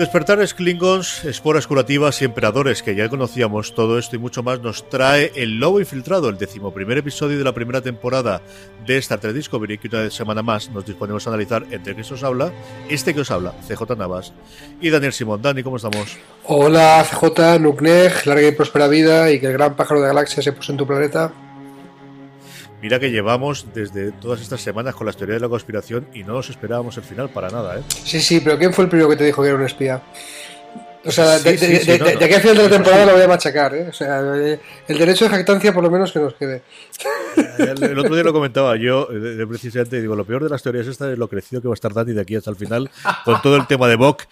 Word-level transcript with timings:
Despertares 0.00 0.54
Klingons, 0.54 1.26
esporas 1.26 1.66
curativas 1.66 2.22
y 2.22 2.24
emperadores, 2.24 2.82
que 2.82 2.94
ya 2.94 3.10
conocíamos 3.10 3.74
todo 3.74 3.98
esto 3.98 4.16
y 4.16 4.18
mucho 4.18 4.42
más, 4.42 4.58
nos 4.60 4.88
trae 4.88 5.30
El 5.34 5.60
Lobo 5.60 5.78
Infiltrado, 5.78 6.30
el 6.30 6.38
decimoprimer 6.38 6.96
episodio 6.96 7.36
de 7.36 7.44
la 7.44 7.52
primera 7.52 7.82
temporada 7.82 8.40
de 8.86 8.96
Star 8.96 9.20
Trek 9.20 9.34
Discovery, 9.34 9.76
que 9.76 9.88
una 9.88 10.08
semana 10.08 10.42
más 10.42 10.70
nos 10.70 10.86
disponemos 10.86 11.26
a 11.26 11.30
analizar 11.30 11.66
entre 11.70 11.94
que 11.94 12.00
os 12.00 12.22
habla, 12.24 12.50
este 12.88 13.12
que 13.12 13.20
os 13.20 13.30
habla, 13.30 13.52
CJ 13.68 13.94
Navas, 13.98 14.32
y 14.80 14.88
Daniel 14.88 15.12
Simón. 15.12 15.42
Dani, 15.42 15.62
¿cómo 15.62 15.76
estamos? 15.76 16.16
Hola, 16.46 17.04
CJ, 17.04 17.58
Nuknej, 17.60 18.24
larga 18.24 18.48
y 18.48 18.52
próspera 18.52 18.88
vida 18.88 19.30
y 19.30 19.38
que 19.38 19.48
el 19.48 19.52
gran 19.52 19.76
pájaro 19.76 20.00
de 20.00 20.06
galaxia 20.06 20.42
se 20.42 20.52
puso 20.52 20.72
en 20.72 20.78
tu 20.78 20.86
planeta. 20.86 21.30
Mira 22.82 22.98
que 22.98 23.10
llevamos 23.10 23.66
desde 23.74 24.12
todas 24.12 24.40
estas 24.40 24.60
semanas 24.60 24.94
con 24.94 25.06
las 25.06 25.16
teorías 25.16 25.36
de 25.36 25.46
la 25.46 25.50
conspiración 25.50 26.06
y 26.14 26.24
no 26.24 26.32
nos 26.34 26.48
esperábamos 26.48 26.96
el 26.96 27.02
final 27.02 27.28
para 27.28 27.50
nada, 27.50 27.78
¿eh? 27.78 27.82
Sí, 27.88 28.20
sí, 28.20 28.40
pero 28.40 28.58
¿quién 28.58 28.72
fue 28.72 28.84
el 28.84 28.90
primero 28.90 29.08
que 29.08 29.16
te 29.16 29.24
dijo 29.24 29.42
que 29.42 29.48
era 29.48 29.58
un 29.58 29.64
espía? 29.64 30.02
O 31.04 31.10
sea, 31.10 31.38
de, 31.38 31.50
aquí 31.50 32.34
al 32.34 32.40
final 32.42 32.56
de 32.56 32.62
la 32.64 32.68
temporada 32.68 33.06
lo 33.06 33.12
voy 33.12 33.22
a 33.22 33.28
machacar, 33.28 33.74
¿eh? 33.74 33.86
O 33.88 33.92
sea, 33.92 34.20
el 34.20 34.98
derecho 34.98 35.24
de 35.24 35.30
jactancia 35.30 35.72
por 35.72 35.82
lo 35.82 35.90
menos 35.90 36.12
que 36.12 36.18
nos 36.18 36.34
quede. 36.34 36.62
El, 37.58 37.98
otro 37.98 38.14
día 38.14 38.24
lo 38.24 38.32
comentaba 38.32 38.76
yo, 38.76 39.06
de, 39.06 39.46
precisamente, 39.46 40.00
digo, 40.00 40.14
lo 40.14 40.26
peor 40.26 40.42
de 40.42 40.50
las 40.50 40.62
teorías 40.62 40.86
esta 40.86 41.10
es 41.10 41.16
lo 41.16 41.28
crecido 41.28 41.62
que 41.62 41.68
va 41.68 41.72
a 41.72 41.74
estar 41.74 41.94
Dani 41.94 42.12
de 42.12 42.20
aquí 42.20 42.36
hasta 42.36 42.50
el 42.50 42.56
final, 42.56 42.90
con 43.24 43.40
todo 43.40 43.56
el 43.56 43.66
tema 43.66 43.88
de 43.88 43.96
Bok 43.96 44.24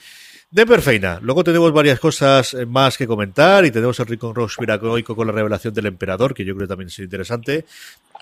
de 0.50 0.66
Perfeina. 0.66 1.18
Luego 1.22 1.44
tenemos 1.44 1.72
varias 1.72 2.00
cosas 2.00 2.54
eh, 2.54 2.64
más 2.64 2.96
que 2.96 3.06
comentar 3.06 3.64
y 3.64 3.70
tenemos 3.70 3.98
el 4.00 4.06
rincón 4.06 4.32
conspiranoico 4.32 5.14
con 5.14 5.26
la 5.26 5.32
revelación 5.32 5.74
del 5.74 5.86
emperador, 5.86 6.32
que 6.34 6.44
yo 6.44 6.54
creo 6.54 6.66
que 6.66 6.70
también 6.70 6.88
es 6.88 6.98
interesante. 6.98 7.66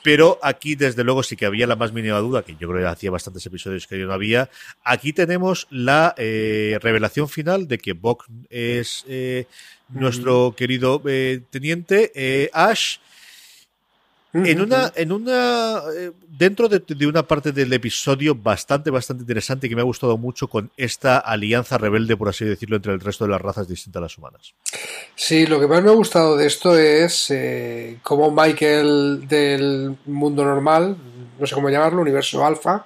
Pero 0.07 0.39
aquí, 0.41 0.77
desde 0.77 1.03
luego, 1.03 1.25
sí 1.25 1.35
que 1.35 1.47
había 1.47 1.67
la 1.67 1.75
más 1.75 1.93
mínima 1.93 2.19
duda, 2.19 2.45
que 2.45 2.55
yo 2.61 2.69
creo 2.69 2.81
que 2.81 2.87
hacía 2.87 3.11
bastantes 3.11 3.45
episodios 3.45 3.89
que 3.89 3.99
yo 3.99 4.07
no 4.07 4.12
había. 4.12 4.49
Aquí 4.85 5.12
tenemos 5.12 5.67
la 5.69 6.15
eh, 6.17 6.79
revelación 6.81 7.29
final 7.29 7.67
de 7.67 7.79
que 7.79 7.93
Bok 7.93 8.25
es 8.49 9.05
eh, 9.09 9.47
nuestro 9.89 10.55
querido 10.57 11.03
teniente 11.51 12.51
Ash 12.53 12.99
en 14.32 14.60
una, 14.60 14.92
en 14.94 15.12
una, 15.12 15.82
eh, 15.96 16.12
dentro 16.28 16.69
de, 16.69 17.06
una 17.06 17.22
parte 17.22 17.52
del 17.52 17.72
episodio 17.72 18.34
bastante, 18.34 18.91
bastante 18.91 19.22
interesante 19.22 19.69
que 19.69 19.74
me 19.74 19.80
ha 19.80 19.84
gustado 19.84 20.19
mucho 20.19 20.48
con 20.48 20.70
esta 20.77 21.19
alianza 21.19 21.78
rebelde, 21.78 22.16
por 22.16 22.28
así 22.28 22.44
decirlo, 22.44 22.77
entre 22.77 22.92
el 22.92 23.00
resto 23.00 23.24
de 23.24 23.30
las 23.30 23.41
razas 23.41 23.69
distintas 23.69 24.00
a 24.00 24.02
las 24.02 24.19
humanas. 24.19 24.54
Sí, 25.14 25.47
lo 25.47 25.58
que 25.58 25.66
más 25.66 25.82
me 25.82 25.91
ha 25.91 25.94
gustado 25.94 26.36
de 26.36 26.47
esto 26.47 26.77
es 26.77 27.30
eh, 27.30 27.98
cómo 28.02 28.30
Michael 28.30 29.27
del 29.27 29.97
mundo 30.06 30.44
normal, 30.44 30.97
no 31.38 31.47
sé 31.47 31.54
cómo 31.54 31.70
llamarlo, 31.70 32.02
universo 32.02 32.44
alfa, 32.44 32.84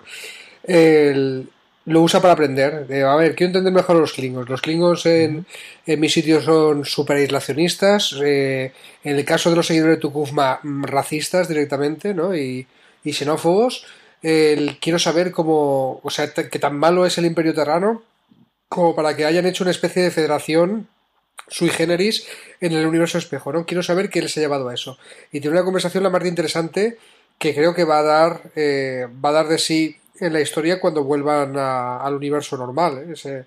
el, 0.62 1.48
lo 1.91 2.02
usa 2.02 2.20
para 2.20 2.34
aprender. 2.34 2.86
a 3.05 3.16
ver, 3.16 3.34
quiero 3.34 3.48
entender 3.48 3.72
mejor 3.72 3.96
los 3.96 4.12
Klingons. 4.12 4.48
Los 4.48 4.62
Klingons 4.62 5.06
en, 5.06 5.44
en 5.86 6.00
mi 6.00 6.08
sitio 6.08 6.41
son 6.41 6.84
super 6.84 7.16
aislacionistas. 7.16 8.14
Eh, 8.22 8.72
en 9.02 9.16
el 9.16 9.24
caso 9.24 9.50
de 9.50 9.56
los 9.56 9.66
seguidores 9.66 9.96
de 9.96 10.00
Tukufma, 10.00 10.61
mm, 10.62 10.84
racistas 10.84 11.48
directamente, 11.48 12.14
¿no? 12.14 12.34
Y, 12.36 12.66
y 13.02 13.12
xenófobos. 13.12 13.86
quiero 14.20 14.98
saber 14.98 15.33
cómo. 15.33 16.00
O 16.05 16.11
sea, 16.11 16.33
que 16.33 16.58
tan 16.58 16.77
malo 16.77 17.06
es 17.06 17.18
el 17.18 17.27
Imperio 17.27 17.55
Terrano 17.55 18.02
como 18.68 18.94
para 18.94 19.16
que 19.16 19.24
hayan 19.24 19.46
hecho 19.46 19.64
una 19.64 19.72
especie 19.72 20.02
de 20.02 20.12
federación 20.12 20.86
sui 21.48 21.70
generis 21.70 22.24
en 22.61 22.72
el 22.72 22.86
universo 22.86 23.18
espejo, 23.18 23.52
¿no? 23.52 23.67
Quiero 23.67 23.83
saber 23.83 24.11
qué 24.11 24.23
les 24.23 24.36
ha 24.36 24.40
llevado 24.40 24.68
a 24.68 24.74
eso. 24.74 24.96
Y 25.33 25.40
tiene 25.40 25.56
una 25.56 25.64
conversación 25.64 26.05
la 26.05 26.11
más 26.11 26.24
interesante 26.24 26.98
que 27.36 27.52
creo 27.52 27.74
que 27.74 27.83
va 27.83 27.98
a 27.98 28.02
dar, 28.02 28.42
eh, 28.55 29.08
va 29.24 29.30
a 29.30 29.33
dar 29.33 29.48
de 29.48 29.58
sí 29.58 29.96
en 30.20 30.33
la 30.33 30.41
historia 30.41 30.81
cuando 30.81 31.03
vuelvan 31.05 31.57
al 31.57 32.14
universo 32.14 32.57
normal. 32.57 33.14
¿eh? 33.25 33.45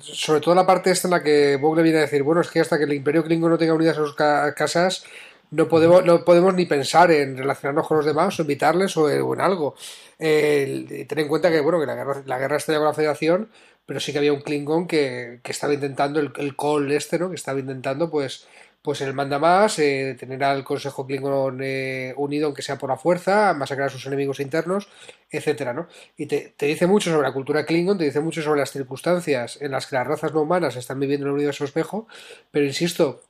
sobre 0.00 0.40
todo 0.40 0.54
la 0.54 0.66
parte 0.66 0.90
esta 0.90 1.06
en 1.06 1.12
la 1.12 1.22
que 1.22 1.56
Bog 1.56 1.76
le 1.76 1.82
viene 1.82 1.98
a 1.98 2.02
decir, 2.02 2.22
bueno, 2.22 2.40
es 2.40 2.50
que 2.50 2.60
hasta 2.60 2.78
que 2.78 2.84
el 2.84 2.92
Imperio 2.92 3.22
Klingon 3.22 3.50
no 3.50 3.58
tenga 3.58 3.74
unidas 3.74 3.98
a 3.98 4.00
sus 4.00 4.14
casas, 4.14 5.04
no 5.50 5.68
podemos, 5.68 6.04
no 6.04 6.24
podemos 6.24 6.54
ni 6.54 6.66
pensar 6.66 7.10
en 7.12 7.36
relacionarnos 7.36 7.86
con 7.86 7.98
los 7.98 8.06
demás 8.06 8.38
o 8.38 8.42
invitarles 8.42 8.96
o, 8.96 9.08
en 9.10 9.40
algo. 9.40 9.76
ten 10.18 11.06
en 11.08 11.28
cuenta 11.28 11.50
que, 11.50 11.60
bueno, 11.60 11.78
que 11.78 11.86
la 11.86 11.94
guerra, 11.94 12.22
la 12.26 12.38
guerra 12.38 12.58
con 12.64 12.84
la 12.84 12.94
Federación, 12.94 13.50
pero 13.86 14.00
sí 14.00 14.12
que 14.12 14.18
había 14.18 14.32
un 14.32 14.40
Klingon 14.40 14.86
que, 14.86 15.40
que 15.42 15.52
estaba 15.52 15.74
intentando, 15.74 16.20
el, 16.20 16.32
el 16.36 16.56
Cole 16.56 16.96
este, 16.96 17.18
¿no? 17.18 17.28
Que 17.28 17.36
estaba 17.36 17.60
intentando, 17.60 18.10
pues, 18.10 18.46
pues 18.82 19.00
él 19.00 19.14
manda 19.14 19.38
más, 19.38 19.78
eh, 19.78 20.16
tener 20.18 20.42
al 20.42 20.64
Consejo 20.64 21.06
Klingon 21.06 21.60
eh, 21.62 22.12
unido, 22.16 22.46
aunque 22.46 22.62
sea 22.62 22.78
por 22.78 22.90
la 22.90 22.96
fuerza, 22.96 23.54
masacrar 23.54 23.86
a 23.86 23.90
sus 23.90 24.04
enemigos 24.06 24.40
internos, 24.40 24.88
etcétera, 25.30 25.72
¿no? 25.72 25.86
Y 26.16 26.26
te, 26.26 26.54
dice 26.58 26.88
mucho 26.88 27.10
sobre 27.10 27.28
la 27.28 27.32
cultura 27.32 27.64
Klingon, 27.64 27.96
te 27.96 28.04
dice 28.04 28.20
mucho 28.20 28.42
sobre 28.42 28.60
las 28.60 28.72
circunstancias 28.72 29.58
en 29.60 29.70
las 29.70 29.86
que 29.86 29.94
las 29.94 30.06
razas 30.06 30.34
no 30.34 30.42
humanas 30.42 30.74
están 30.74 30.98
viviendo 30.98 31.26
en 31.26 31.30
el 31.30 31.36
universo 31.36 31.64
espejo, 31.64 32.08
pero 32.50 32.66
insisto, 32.66 33.22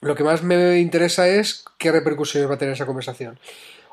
lo 0.00 0.14
que 0.14 0.24
más 0.24 0.42
me 0.42 0.78
interesa 0.80 1.28
es 1.28 1.64
qué 1.78 1.92
repercusiones 1.92 2.48
va 2.50 2.54
a 2.54 2.58
tener 2.58 2.72
esa 2.72 2.86
conversación. 2.86 3.38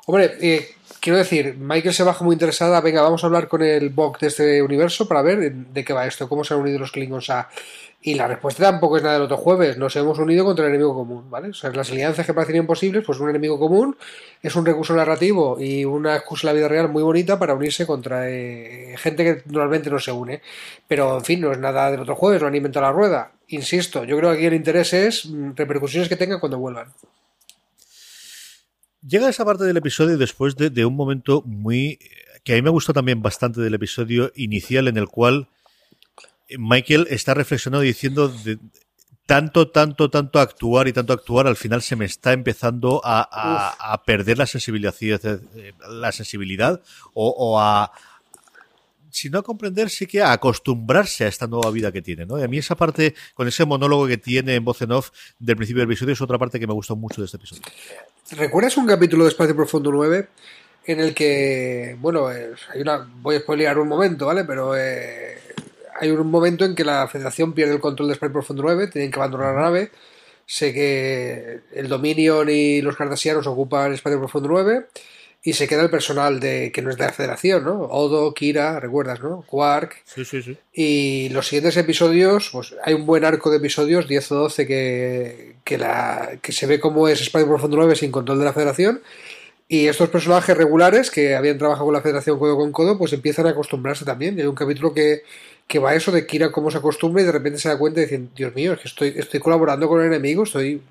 Hombre, 0.05 0.37
eh, 0.41 0.75
quiero 1.01 1.17
decir, 1.17 1.55
Michael 1.57 1.93
se 1.93 2.03
baja 2.03 2.23
muy 2.23 2.33
interesada, 2.33 2.79
venga, 2.79 3.01
vamos 3.01 3.23
a 3.23 3.27
hablar 3.27 3.49
con 3.49 3.61
el 3.61 3.89
Bog 3.89 4.19
de 4.19 4.27
este 4.27 4.61
universo 4.61 5.07
para 5.07 5.21
ver 5.21 5.51
de 5.53 5.83
qué 5.83 5.91
va 5.91 6.07
esto, 6.07 6.29
cómo 6.29 6.45
se 6.45 6.53
han 6.53 6.61
unido 6.61 6.79
los 6.79 6.91
Klingons 6.93 7.29
a 7.29 7.49
y 8.03 8.15
la 8.15 8.27
respuesta 8.27 8.63
tampoco 8.63 8.97
es 8.97 9.03
nada 9.03 9.13
del 9.15 9.23
otro 9.23 9.37
jueves. 9.37 9.77
Nos 9.77 9.95
hemos 9.95 10.17
unido 10.17 10.43
contra 10.43 10.65
el 10.65 10.71
enemigo 10.71 10.95
común, 10.95 11.29
¿vale? 11.29 11.49
O 11.49 11.53
sea, 11.53 11.69
las 11.69 11.91
alianzas 11.91 12.25
que 12.25 12.33
parecen 12.33 12.55
imposibles, 12.55 13.03
pues 13.05 13.19
un 13.19 13.29
enemigo 13.29 13.59
común 13.59 13.95
es 14.41 14.55
un 14.55 14.65
recurso 14.65 14.95
narrativo 14.95 15.57
y 15.59 15.85
una 15.85 16.15
excusa 16.15 16.47
en 16.47 16.55
la 16.55 16.59
vida 16.59 16.67
real 16.67 16.89
muy 16.89 17.03
bonita 17.03 17.37
para 17.37 17.53
unirse 17.53 17.85
contra 17.85 18.27
eh, 18.27 18.95
gente 18.97 19.23
que 19.23 19.43
normalmente 19.45 19.91
no 19.91 19.99
se 19.99 20.11
une. 20.11 20.41
Pero, 20.87 21.17
en 21.17 21.23
fin, 21.23 21.41
no 21.41 21.51
es 21.51 21.59
nada 21.59 21.91
del 21.91 21.99
otro 21.99 22.15
jueves, 22.15 22.41
no 22.41 22.47
han 22.47 22.55
inventado 22.55 22.87
la 22.87 22.91
rueda. 22.91 23.33
Insisto, 23.49 24.03
yo 24.03 24.17
creo 24.17 24.31
que 24.31 24.37
aquí 24.37 24.45
el 24.47 24.55
interés 24.55 24.93
es 24.93 25.27
mm, 25.27 25.51
repercusiones 25.55 26.09
que 26.09 26.15
tengan 26.15 26.39
cuando 26.39 26.57
vuelvan. 26.57 26.87
Llega 29.01 29.29
esa 29.29 29.45
parte 29.45 29.63
del 29.63 29.77
episodio 29.77 30.17
después 30.17 30.55
de, 30.55 30.69
de 30.69 30.85
un 30.85 30.95
momento 30.95 31.41
muy... 31.45 31.99
que 32.43 32.53
a 32.53 32.55
mí 32.55 32.61
me 32.61 32.69
gustó 32.69 32.93
también 32.93 33.21
bastante 33.21 33.61
del 33.61 33.73
episodio 33.73 34.31
inicial 34.35 34.87
en 34.87 34.97
el 34.97 35.07
cual 35.07 35.49
Michael 36.57 37.07
está 37.09 37.33
reflexionando 37.33 37.81
diciendo 37.81 38.27
de, 38.27 38.59
tanto, 39.25 39.69
tanto, 39.69 40.09
tanto 40.09 40.39
actuar 40.39 40.87
y 40.87 40.93
tanto 40.93 41.13
actuar, 41.13 41.47
al 41.47 41.55
final 41.55 41.81
se 41.81 41.95
me 41.95 42.03
está 42.03 42.33
empezando 42.33 43.01
a, 43.03 44.01
perder 44.05 44.37
la 44.37 44.45
sensibilidad, 44.45 44.93
la 45.89 46.11
sensibilidad 46.11 46.81
o, 47.13 47.59
a, 47.59 47.91
si 49.11 49.29
no 49.29 49.39
a 49.39 49.43
comprender, 49.43 49.89
sí 49.89 50.07
que 50.07 50.21
a 50.21 50.31
acostumbrarse 50.31 51.25
a 51.25 51.27
esta 51.27 51.47
nueva 51.47 51.71
vida 51.71 51.91
que 51.91 52.01
tiene, 52.01 52.25
¿no? 52.25 52.39
Y 52.39 52.43
a 52.43 52.47
mí 52.47 52.57
esa 52.57 52.75
parte, 52.75 53.15
con 53.33 53.47
ese 53.47 53.65
monólogo 53.65 54.07
que 54.07 54.17
tiene 54.17 54.55
en 54.55 54.65
voz 54.65 54.81
en 54.81 54.91
off 54.91 55.11
del 55.39 55.55
principio 55.55 55.81
del 55.81 55.89
episodio, 55.89 56.13
es 56.13 56.21
otra 56.21 56.37
parte 56.37 56.59
que 56.59 56.67
me 56.67 56.73
gustó 56.73 56.95
mucho 56.95 57.21
de 57.21 57.25
este 57.25 57.37
episodio. 57.37 57.63
¿Recuerdas 58.31 58.77
un 58.77 58.87
capítulo 58.87 59.23
de 59.23 59.29
Espacio 59.29 59.55
Profundo 59.55 59.91
9 59.91 60.27
en 60.85 60.99
el 60.99 61.13
que, 61.13 61.95
bueno, 61.99 62.27
hay 62.27 62.81
una, 62.81 63.07
voy 63.21 63.35
a 63.35 63.39
spoilear 63.39 63.77
un 63.77 63.87
momento, 63.87 64.25
¿vale? 64.25 64.45
Pero 64.45 64.75
eh, 64.75 65.37
hay 65.99 66.09
un 66.09 66.27
momento 66.27 66.65
en 66.65 66.73
que 66.73 66.83
la 66.83 67.07
Federación 67.07 67.53
pierde 67.53 67.75
el 67.75 67.79
control 67.79 68.09
de 68.09 68.15
Spy 68.15 68.29
Profundo 68.29 68.63
9, 68.63 68.87
tienen 68.87 69.11
que 69.11 69.19
abandonar 69.19 69.55
la 69.55 69.61
nave. 69.61 69.91
Sé 70.45 70.73
que 70.73 71.61
el 71.73 71.87
Dominion 71.87 72.49
y 72.49 72.81
los 72.81 72.95
Cardassianos 72.95 73.45
ocupan 73.47 73.93
Espacio 73.93 74.19
Profundo 74.19 74.49
9 74.49 74.87
y 75.43 75.53
se 75.53 75.67
queda 75.67 75.81
el 75.81 75.89
personal 75.89 76.39
de 76.39 76.71
que 76.71 76.83
no 76.83 76.91
es 76.91 76.97
de 76.97 77.05
la 77.05 77.13
Federación, 77.13 77.63
¿no? 77.63 77.81
Odo, 77.85 78.31
Kira, 78.33 78.79
recuerdas, 78.79 79.21
¿no? 79.21 79.43
Quark. 79.47 80.03
Sí, 80.05 80.23
sí, 80.23 80.43
sí. 80.43 80.57
Y 80.71 81.29
los 81.29 81.47
siguientes 81.47 81.75
episodios, 81.77 82.49
pues 82.51 82.75
hay 82.83 82.93
un 82.93 83.07
buen 83.07 83.25
arco 83.25 83.49
de 83.49 83.57
episodios, 83.57 84.07
10 84.07 84.31
o 84.33 84.35
12, 84.35 84.67
que, 84.67 85.55
que, 85.63 85.77
la, 85.79 86.37
que 86.41 86.51
se 86.51 86.67
ve 86.67 86.79
cómo 86.79 87.07
es 87.07 87.21
Espacio 87.21 87.47
Profundo 87.47 87.77
9 87.77 87.95
sin 87.95 88.11
control 88.11 88.37
de 88.37 88.45
la 88.45 88.53
Federación. 88.53 89.01
Y 89.67 89.87
estos 89.87 90.09
personajes 90.09 90.55
regulares 90.55 91.09
que 91.09 91.33
habían 91.33 91.57
trabajado 91.57 91.85
con 91.85 91.93
la 91.93 92.01
Federación 92.01 92.37
codo 92.37 92.57
con 92.57 92.71
codo, 92.71 92.97
pues 92.99 93.13
empiezan 93.13 93.47
a 93.47 93.51
acostumbrarse 93.51 94.05
también. 94.05 94.37
Y 94.37 94.41
hay 94.41 94.47
un 94.47 94.53
capítulo 94.53 94.93
que, 94.93 95.23
que 95.65 95.79
va 95.79 95.95
eso 95.95 96.11
de 96.11 96.27
Kira 96.27 96.51
cómo 96.51 96.69
se 96.69 96.77
acostumbra 96.77 97.23
y 97.23 97.25
de 97.25 97.31
repente 97.31 97.57
se 97.57 97.69
da 97.69 97.79
cuenta 97.79 98.01
y 98.01 98.03
dice, 98.03 98.21
Dios 98.35 98.53
mío, 98.53 98.73
es 98.73 98.79
que 98.81 98.89
estoy, 98.89 99.13
estoy 99.15 99.39
colaborando 99.39 99.87
con 99.87 100.01
el 100.01 100.07
enemigo, 100.07 100.43
estoy, 100.43 100.81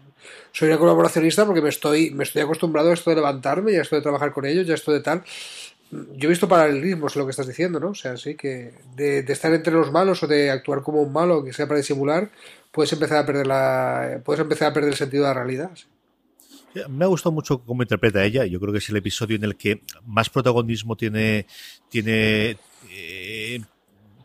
soy 0.52 0.68
una 0.68 0.78
colaboracionista 0.78 1.46
porque 1.46 1.62
me 1.62 1.68
estoy, 1.68 2.10
me 2.10 2.24
estoy 2.24 2.42
acostumbrado 2.42 2.90
a 2.90 2.94
esto 2.94 3.10
de 3.10 3.16
levantarme 3.16 3.72
y 3.72 3.76
a 3.76 3.82
esto 3.82 3.96
de 3.96 4.02
trabajar 4.02 4.32
con 4.32 4.46
ellos 4.46 4.66
y 4.66 4.72
a 4.72 4.74
esto 4.74 4.92
de 4.92 5.00
tal. 5.00 5.22
Yo 5.90 6.28
he 6.28 6.30
visto 6.30 6.48
paralelismos 6.48 7.16
en 7.16 7.20
lo 7.20 7.26
que 7.26 7.30
estás 7.30 7.48
diciendo, 7.48 7.80
¿no? 7.80 7.88
O 7.88 7.94
sea, 7.94 8.16
sí 8.16 8.36
que 8.36 8.72
de, 8.94 9.20
estar 9.20 9.52
entre 9.52 9.72
los 9.72 9.90
malos 9.90 10.22
o 10.22 10.26
de 10.28 10.50
actuar 10.50 10.82
como 10.82 11.02
un 11.02 11.12
malo, 11.12 11.44
que 11.44 11.52
sea 11.52 11.66
para 11.66 11.78
disimular, 11.78 12.30
puedes 12.70 12.92
empezar 12.92 13.18
a 13.18 13.26
perder 13.26 13.46
la, 13.46 14.20
puedes 14.24 14.40
empezar 14.40 14.70
a 14.70 14.72
perder 14.72 14.90
el 14.90 14.96
sentido 14.96 15.24
de 15.24 15.28
la 15.30 15.34
realidad. 15.34 15.70
Me 16.88 17.04
ha 17.04 17.08
gustado 17.08 17.32
mucho 17.32 17.64
cómo 17.64 17.82
interpreta 17.82 18.24
ella. 18.24 18.46
Yo 18.46 18.60
creo 18.60 18.72
que 18.72 18.78
es 18.78 18.88
el 18.88 18.96
episodio 18.96 19.34
en 19.34 19.42
el 19.42 19.56
que 19.56 19.82
más 20.06 20.30
protagonismo 20.30 20.96
tiene, 20.96 21.46
tiene 21.88 22.56
eh, 22.92 23.60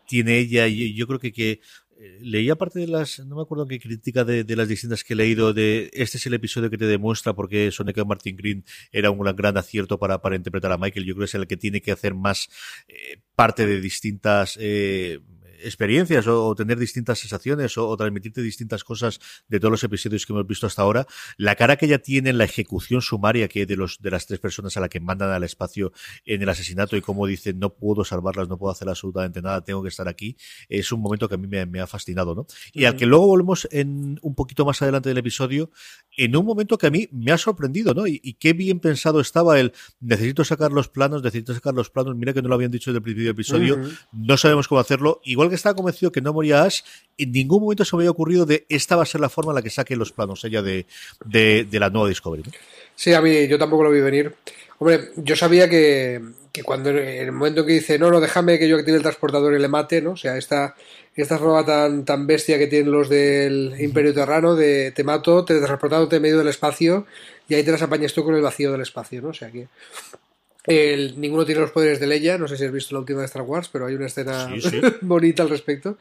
tiene 0.06 0.38
ella 0.38 0.66
y 0.66 0.94
yo 0.94 1.06
creo 1.06 1.18
que, 1.18 1.32
que 1.32 1.60
eh, 1.98 2.18
leía 2.20 2.56
parte 2.56 2.78
de 2.80 2.86
las, 2.86 3.20
no 3.20 3.36
me 3.36 3.42
acuerdo 3.42 3.66
qué 3.66 3.80
crítica 3.80 4.24
de, 4.24 4.44
las 4.54 4.68
distintas 4.68 5.02
que 5.02 5.14
he 5.14 5.16
leído 5.16 5.54
de 5.54 5.88
este 5.94 6.18
es 6.18 6.26
el 6.26 6.34
episodio 6.34 6.68
que 6.68 6.76
te 6.76 6.84
demuestra 6.84 7.32
por 7.32 7.48
qué 7.48 7.70
Soneca 7.70 8.04
Martin 8.04 8.36
Green 8.36 8.64
era 8.92 9.10
un 9.10 9.18
gran 9.34 9.56
acierto 9.56 9.98
para, 9.98 10.20
para 10.20 10.36
interpretar 10.36 10.72
a 10.72 10.78
Michael. 10.78 11.06
Yo 11.06 11.14
creo 11.14 11.22
que 11.22 11.30
es 11.30 11.34
el 11.34 11.46
que 11.46 11.56
tiene 11.56 11.80
que 11.80 11.92
hacer 11.92 12.14
más 12.14 12.48
eh, 12.88 13.20
parte 13.34 13.66
de 13.66 13.80
distintas 13.80 14.58
eh, 14.60 15.20
experiencias 15.62 16.26
o, 16.26 16.54
tener 16.54 16.78
distintas 16.78 17.18
sensaciones 17.18 17.76
o, 17.78 17.96
transmitirte 17.96 18.42
distintas 18.42 18.84
cosas 18.84 19.20
de 19.48 19.60
todos 19.60 19.72
los 19.72 19.84
episodios 19.84 20.26
que 20.26 20.32
hemos 20.32 20.46
visto 20.46 20.66
hasta 20.66 20.82
ahora, 20.82 21.06
la 21.36 21.56
cara 21.56 21.76
que 21.76 21.86
ella 21.86 21.98
tiene 21.98 22.30
en 22.30 22.38
la 22.38 22.44
ejecución 22.44 23.02
sumaria 23.02 23.48
que 23.48 23.66
de 23.66 23.76
los 23.76 24.00
de 24.00 24.10
las 24.10 24.26
tres 24.26 24.40
personas 24.40 24.76
a 24.76 24.80
la 24.80 24.88
que 24.88 25.00
mandan 25.00 25.30
al 25.30 25.44
espacio 25.44 25.92
en 26.24 26.42
el 26.42 26.48
asesinato 26.48 26.96
y 26.96 27.00
cómo 27.00 27.26
dicen 27.26 27.58
no 27.58 27.74
puedo 27.74 28.04
salvarlas, 28.04 28.48
no 28.48 28.58
puedo 28.58 28.72
hacer 28.72 28.88
absolutamente 28.88 29.42
nada, 29.42 29.62
tengo 29.64 29.82
que 29.82 29.88
estar 29.88 30.08
aquí, 30.08 30.36
es 30.68 30.92
un 30.92 31.00
momento 31.00 31.28
que 31.28 31.34
a 31.34 31.38
mí 31.38 31.46
me, 31.46 31.80
ha 31.80 31.86
fascinado, 31.86 32.34
¿no? 32.34 32.46
Y 32.72 32.84
al 32.84 32.96
que 32.96 33.06
luego 33.06 33.26
volvemos 33.26 33.68
en 33.70 34.18
un 34.22 34.34
poquito 34.34 34.64
más 34.64 34.80
adelante 34.82 35.08
del 35.08 35.18
episodio, 35.18 35.70
en 36.16 36.36
un 36.36 36.44
momento 36.44 36.78
que 36.78 36.86
a 36.86 36.90
mí 36.90 37.08
me 37.12 37.32
ha 37.32 37.38
sorprendido, 37.38 37.94
¿no? 37.94 38.06
Y, 38.06 38.20
qué 38.38 38.52
bien 38.52 38.80
pensado 38.80 39.20
estaba 39.20 39.58
el 39.58 39.72
necesito 40.00 40.44
sacar 40.44 40.72
los 40.72 40.88
planos, 40.88 41.22
necesito 41.22 41.54
sacar 41.54 41.74
los 41.74 41.90
planos, 41.90 42.16
mira 42.16 42.32
que 42.32 42.42
no 42.42 42.48
lo 42.48 42.54
habían 42.54 42.70
dicho 42.70 42.90
desde 42.90 42.98
el 42.98 43.02
principio 43.02 43.24
del 43.24 43.34
episodio, 43.34 43.80
no 44.12 44.36
sabemos 44.36 44.68
cómo 44.68 44.80
hacerlo, 44.80 45.20
igual 45.24 45.45
que 45.48 45.56
estaba 45.56 45.74
convencido 45.74 46.12
que 46.12 46.20
no 46.20 46.32
moría 46.32 46.62
Ash, 46.62 46.80
en 47.18 47.32
ningún 47.32 47.62
momento 47.62 47.84
se 47.84 47.96
me 47.96 48.02
había 48.02 48.10
ocurrido 48.10 48.46
de 48.46 48.66
esta 48.68 48.96
va 48.96 49.02
a 49.02 49.06
ser 49.06 49.20
la 49.20 49.28
forma 49.28 49.52
en 49.52 49.56
la 49.56 49.62
que 49.62 49.70
saque 49.70 49.96
los 49.96 50.12
planos 50.12 50.44
ella 50.44 50.62
de, 50.62 50.86
de, 51.24 51.66
la 51.78 51.90
nueva 51.90 52.08
Discovery. 52.08 52.42
Sí, 52.94 53.12
a 53.12 53.20
mí 53.20 53.46
yo 53.48 53.58
tampoco 53.58 53.84
lo 53.84 53.90
vi 53.90 54.00
venir. 54.00 54.34
Hombre, 54.78 55.10
yo 55.16 55.36
sabía 55.36 55.68
que, 55.70 56.20
que 56.52 56.62
cuando 56.62 56.90
en 56.90 56.98
el 56.98 57.32
momento 57.32 57.64
que 57.64 57.72
dice, 57.72 57.98
no, 57.98 58.10
no, 58.10 58.20
déjame 58.20 58.58
que 58.58 58.68
yo 58.68 58.76
active 58.76 58.96
el 58.96 59.02
transportador 59.02 59.54
y 59.54 59.58
le 59.58 59.68
mate, 59.68 60.02
¿no? 60.02 60.12
O 60.12 60.16
sea, 60.16 60.36
esta, 60.36 60.74
esta 61.14 61.38
forma 61.38 61.64
tan, 61.64 62.04
tan 62.04 62.26
bestia 62.26 62.58
que 62.58 62.66
tienen 62.66 62.92
los 62.92 63.08
del 63.08 63.74
Imperio 63.78 64.12
Terrano 64.12 64.54
de 64.54 64.92
te 64.92 65.02
mato, 65.02 65.44
te 65.44 65.58
transportándote 65.60 66.16
en 66.16 66.22
medio 66.22 66.38
del 66.38 66.48
espacio 66.48 67.06
y 67.48 67.54
ahí 67.54 67.62
te 67.62 67.72
las 67.72 67.82
apañas 67.82 68.12
tú 68.12 68.22
con 68.22 68.34
el 68.34 68.42
vacío 68.42 68.72
del 68.72 68.82
espacio, 68.82 69.22
¿no? 69.22 69.28
O 69.28 69.34
sea 69.34 69.50
que 69.50 69.68
el, 70.66 71.20
ninguno 71.20 71.44
tiene 71.44 71.60
los 71.60 71.70
poderes 71.70 72.00
de 72.00 72.06
Leia, 72.06 72.38
no 72.38 72.48
sé 72.48 72.56
si 72.56 72.64
has 72.64 72.72
visto 72.72 72.94
la 72.94 73.00
última 73.00 73.20
de 73.20 73.26
Star 73.26 73.42
Wars, 73.42 73.68
pero 73.72 73.86
hay 73.86 73.94
una 73.94 74.06
escena 74.06 74.48
bonita 75.00 75.42
al 75.42 75.50
respecto. 75.50 75.98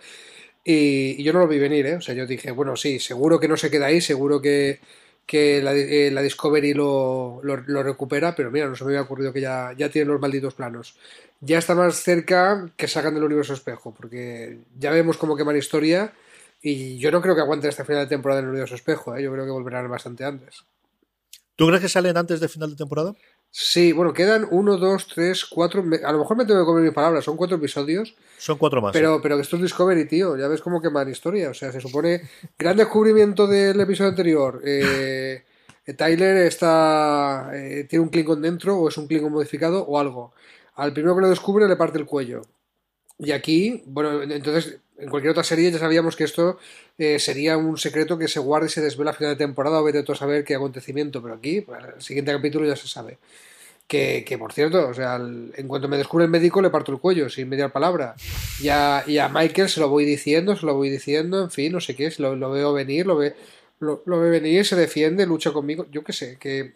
Y, 0.64 1.22
yo 1.24 1.32
no 1.32 1.40
lo 1.40 1.48
vi 1.48 1.60
venir, 1.60 1.86
¿eh? 1.86 1.96
O 1.96 2.02
sea, 2.02 2.16
yo 2.16 2.26
dije, 2.26 2.52
bueno, 2.52 2.76
sí, 2.76 3.00
seguro 3.00 3.40
que 3.40 3.48
no 3.48 3.56
se 3.56 3.70
queda 3.70 3.86
ahí, 3.86 4.02
seguro 4.02 4.42
que, 4.42 4.80
que 5.26 5.62
la, 5.62 5.74
eh, 5.74 6.10
la 6.12 6.24
Discovery 6.24 6.74
lo, 6.74 7.40
lo, 7.44 7.84
recupera, 7.84 8.36
pero 8.36 8.50
mira, 8.50 8.68
no 8.68 8.76
se 8.76 8.84
me 8.84 8.92
había 8.92 9.04
ocurrido 9.04 9.32
que 9.32 9.42
ya, 9.42 9.74
ya 9.78 9.90
tienen 9.90 10.12
los 10.12 10.20
malditos 10.20 10.56
planos. 10.56 10.96
Ya 11.42 11.60
está 11.60 11.76
más 11.76 11.98
cerca 12.02 12.72
que 12.76 12.88
sacan 12.88 13.14
del 13.14 13.24
universo 13.24 13.54
espejo, 13.54 13.94
porque 13.94 14.58
ya 14.80 14.90
vemos 14.90 15.18
cómo 15.18 15.36
queman 15.36 15.58
historia 15.58 16.14
y 16.62 16.98
yo 16.98 17.12
no 17.12 17.22
creo 17.22 17.36
que 17.36 17.42
aguanten 17.42 17.70
esta 17.70 17.86
final 17.86 18.06
de 18.06 18.10
temporada 18.10 18.40
en 18.40 18.46
el 18.46 18.52
universo 18.52 18.74
espejo, 18.74 19.16
¿eh? 19.16 19.22
yo 19.22 19.32
creo 19.32 19.46
que 19.46 19.52
volverán 19.52 19.88
bastante 19.88 20.26
antes. 20.26 20.64
¿Tú 21.56 21.68
crees 21.68 21.82
que 21.82 21.90
salen 21.90 22.18
antes 22.18 22.40
de 22.40 22.50
final 22.50 22.72
de 22.72 22.76
temporada? 22.76 23.14
Sí, 23.58 23.94
bueno, 23.94 24.12
quedan 24.12 24.46
uno, 24.52 24.76
dos, 24.76 25.08
tres, 25.08 25.46
cuatro. 25.46 25.82
A 26.04 26.12
lo 26.12 26.20
mejor 26.20 26.36
me 26.36 26.44
tengo 26.44 26.60
que 26.60 26.66
comer 26.66 26.84
mis 26.84 26.94
palabras, 26.94 27.24
son 27.24 27.38
cuatro 27.38 27.56
episodios. 27.56 28.14
Son 28.38 28.58
cuatro 28.58 28.82
más. 28.82 28.92
Pero, 28.92 29.22
pero 29.22 29.40
esto 29.40 29.56
es 29.56 29.62
Discovery, 29.62 30.10
tío. 30.10 30.36
Ya 30.36 30.50
ves 30.50 30.60
cómo 30.60 30.82
quemar 30.82 31.08
historia. 31.08 31.52
O 31.52 31.54
sea, 31.54 31.72
se 31.72 31.80
supone. 31.80 32.24
Gran 32.60 32.76
descubrimiento 32.76 33.48
del 33.48 33.80
episodio 33.80 34.10
anterior. 34.10 34.62
Eh, 34.66 35.46
Tyler 35.96 36.36
está. 36.36 37.50
Eh, 37.54 37.86
tiene 37.90 38.04
un 38.04 38.10
Klingon 38.10 38.42
dentro, 38.42 38.78
o 38.78 38.90
es 38.90 38.98
un 38.98 39.08
Klingon 39.08 39.32
modificado, 39.32 39.86
o 39.86 39.98
algo. 39.98 40.34
Al 40.74 40.92
primero 40.92 41.16
que 41.16 41.22
lo 41.22 41.30
descubre 41.30 41.66
le 41.66 41.78
parte 41.78 41.98
el 41.98 42.06
cuello. 42.06 42.42
Y 43.18 43.32
aquí, 43.32 43.84
bueno, 43.86 44.22
entonces, 44.22 44.80
en 44.98 45.10
cualquier 45.10 45.32
otra 45.32 45.44
serie 45.44 45.72
ya 45.72 45.80
sabíamos 45.80 46.16
que 46.16 46.24
esto 46.24 46.58
eh, 46.98 47.20
sería 47.20 47.58
un 47.58 47.78
secreto 47.78 48.18
que 48.18 48.28
se 48.28 48.40
guarde 48.40 48.68
y 48.68 48.70
se 48.70 48.82
desvela 48.82 49.12
a 49.12 49.14
final 49.14 49.34
de 49.34 49.38
temporada 49.38 49.80
o 49.80 49.84
vete 49.84 50.00
a 50.10 50.16
saber 50.16 50.44
qué 50.44 50.56
acontecimiento, 50.56 51.22
pero 51.22 51.36
aquí, 51.36 51.62
pues, 51.62 51.80
el 51.96 52.02
siguiente 52.02 52.32
capítulo 52.32 52.66
ya 52.66 52.76
se 52.76 52.88
sabe. 52.88 53.18
Que, 53.88 54.26
que 54.26 54.40
por 54.40 54.52
cierto, 54.52 54.88
o 54.88 54.94
sea, 54.96 55.18
en 55.18 55.68
cuanto 55.68 55.88
me 55.88 55.98
descubre 55.98 56.26
el 56.26 56.32
médico 56.32 56.60
le 56.60 56.72
parto 56.72 56.92
el 56.92 56.98
cuello, 56.98 57.30
sin 57.30 57.48
mediar 57.48 57.72
palabra. 57.72 58.16
Y 58.60 58.70
a, 58.70 59.04
y 59.06 59.20
a 59.20 59.30
Michael 59.30 59.70
se 59.70 59.80
lo 59.80 59.90
voy 59.90 60.06
diciendo, 60.06 60.56
se 60.56 60.66
lo 60.66 60.74
voy 60.74 60.90
diciendo, 60.90 61.44
en 61.44 61.52
fin, 61.52 61.72
no 61.72 61.80
sé 61.80 61.96
qué, 61.96 62.12
lo, 62.18 62.36
lo 62.36 62.50
veo 62.50 62.74
venir, 62.74 63.06
lo 63.06 63.16
ve, 63.16 63.36
lo, 63.80 64.02
lo, 64.06 64.20
ve 64.20 64.32
venir, 64.32 64.66
se 64.66 64.76
defiende, 64.76 65.28
lucha 65.28 65.52
conmigo, 65.52 65.86
yo 65.92 66.04
qué 66.04 66.14
sé, 66.14 66.38
que 66.40 66.74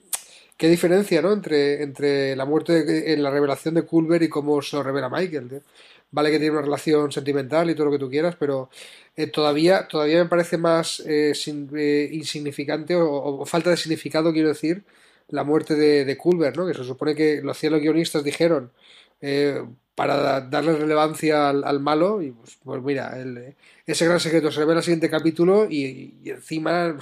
qué 0.60 0.68
diferencia, 0.68 1.22
¿no? 1.22 1.31
Entre, 1.31 1.81
entre 1.81 2.36
la 2.36 2.44
muerte 2.44 3.13
en 3.13 3.24
la 3.24 3.31
revelación 3.31 3.75
de 3.75 3.83
Culver 3.83 4.22
y 4.22 4.27
cómo 4.27 4.62
se 4.62 4.75
lo 4.75 4.83
revela 4.83 5.10
Michael. 5.10 5.63
Vale 6.11 6.31
que 6.31 6.39
tiene 6.39 6.53
una 6.53 6.63
relación 6.63 7.11
sentimental 7.11 7.69
y 7.69 7.75
todo 7.75 7.85
lo 7.85 7.91
que 7.91 8.00
tú 8.00 8.09
quieras, 8.09 8.35
pero 8.35 8.69
eh, 9.15 9.27
todavía, 9.27 9.88
todavía 9.88 10.23
me 10.23 10.29
parece 10.29 10.57
más 10.57 11.01
eh, 11.01 11.33
eh, 11.75 12.09
insignificante 12.11 12.95
o, 12.95 13.45
falta 13.45 13.69
de 13.69 13.77
significado, 13.77 14.33
quiero 14.33 14.47
decir, 14.50 14.83
la 15.27 15.44
muerte 15.44 15.75
de, 15.75 16.06
de 16.06 16.17
Culver, 16.17 16.57
¿no? 16.57 16.65
Que 16.65 16.73
se 16.73 16.83
supone 16.83 17.13
que 17.13 17.41
los 17.44 17.57
cielos 17.57 17.81
guionistas 17.81 18.23
dijeron 18.23 18.71
para 19.95 20.39
darle 20.41 20.77
relevancia 20.77 21.50
al, 21.50 21.79
malo 21.81 22.21
y 22.21 22.31
pues, 22.31 22.57
pues 22.63 22.81
mira, 22.81 23.17
ese 23.85 24.05
gran 24.05 24.19
secreto 24.21 24.50
se 24.50 24.59
revela 24.59 24.75
en 24.75 24.77
el 24.77 24.83
siguiente 24.83 25.09
capítulo 25.09 25.67
y, 25.69 26.13
encima 26.25 26.97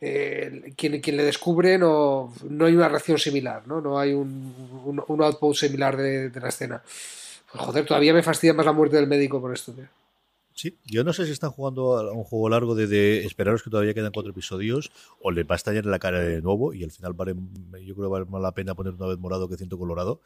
quien, 0.00 1.00
quien, 1.02 1.16
le 1.18 1.24
descubre 1.24 1.76
no, 1.76 2.32
no 2.48 2.64
hay 2.64 2.74
una 2.74 2.88
reacción 2.88 3.18
similar, 3.18 3.68
no, 3.68 3.82
no 3.82 3.98
hay 3.98 4.14
un, 4.14 4.54
un, 5.06 5.22
output 5.22 5.54
similar 5.54 5.96
de 5.98 6.40
la 6.40 6.48
escena. 6.48 6.82
Joder, 7.54 7.84
todavía 7.84 8.14
me 8.14 8.22
fastidia 8.22 8.54
más 8.54 8.66
la 8.66 8.72
muerte 8.72 8.96
del 8.96 9.06
médico 9.06 9.40
por 9.40 9.52
esto, 9.52 9.72
tío. 9.72 9.88
Sí, 10.60 10.76
yo 10.84 11.04
no 11.04 11.14
sé 11.14 11.24
si 11.24 11.32
están 11.32 11.52
jugando 11.52 11.96
a 11.96 12.12
un 12.12 12.22
juego 12.22 12.50
largo 12.50 12.74
de, 12.74 13.24
esperaros 13.24 13.62
que 13.62 13.70
todavía 13.70 13.94
quedan 13.94 14.12
cuatro 14.12 14.30
episodios 14.30 14.92
o 15.22 15.30
le 15.30 15.42
va 15.42 15.54
a 15.54 15.56
estallar 15.56 15.84
en 15.84 15.90
la 15.90 15.98
cara 15.98 16.20
de 16.20 16.42
nuevo 16.42 16.74
y 16.74 16.84
al 16.84 16.90
final 16.90 17.14
vale, 17.14 17.34
yo 17.82 17.94
creo 17.94 18.08
que 18.08 18.12
vale 18.12 18.26
más 18.26 18.42
la 18.42 18.52
pena 18.52 18.74
poner 18.74 18.92
una 18.92 19.06
vez 19.06 19.16
morado 19.16 19.48
que 19.48 19.56
ciento 19.56 19.78
colorado. 19.78 20.20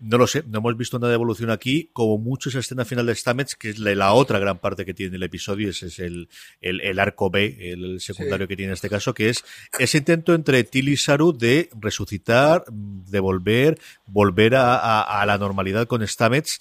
No 0.00 0.16
lo 0.16 0.26
sé, 0.26 0.42
no 0.48 0.60
hemos 0.60 0.74
visto 0.78 0.98
nada 0.98 1.10
de 1.10 1.16
evolución 1.16 1.50
aquí, 1.50 1.90
como 1.92 2.16
mucho 2.16 2.48
esa 2.48 2.60
escena 2.60 2.86
final 2.86 3.04
de 3.04 3.14
Stamets, 3.14 3.56
que 3.56 3.68
es 3.68 3.78
la, 3.78 4.14
otra 4.14 4.38
gran 4.38 4.58
parte 4.58 4.86
que 4.86 4.94
tiene 4.94 5.16
el 5.16 5.22
episodio, 5.22 5.68
ese 5.68 5.88
es 5.88 5.98
el, 5.98 6.30
el, 6.62 6.98
arco 6.98 7.28
B, 7.28 7.54
el, 7.60 8.00
secundario 8.00 8.48
que 8.48 8.56
tiene 8.56 8.70
en 8.70 8.74
este 8.76 8.88
caso, 8.88 9.12
que 9.12 9.28
es 9.28 9.44
ese 9.78 9.98
intento 9.98 10.32
entre 10.32 10.64
Tilly 10.64 10.92
y 10.92 10.96
Saru 10.96 11.36
de 11.36 11.68
resucitar, 11.78 12.64
de 12.72 13.20
volver, 13.20 13.78
volver 14.06 14.54
a, 14.54 15.02
a 15.02 15.26
la 15.26 15.36
normalidad 15.36 15.86
con 15.86 16.08
Stamets 16.08 16.58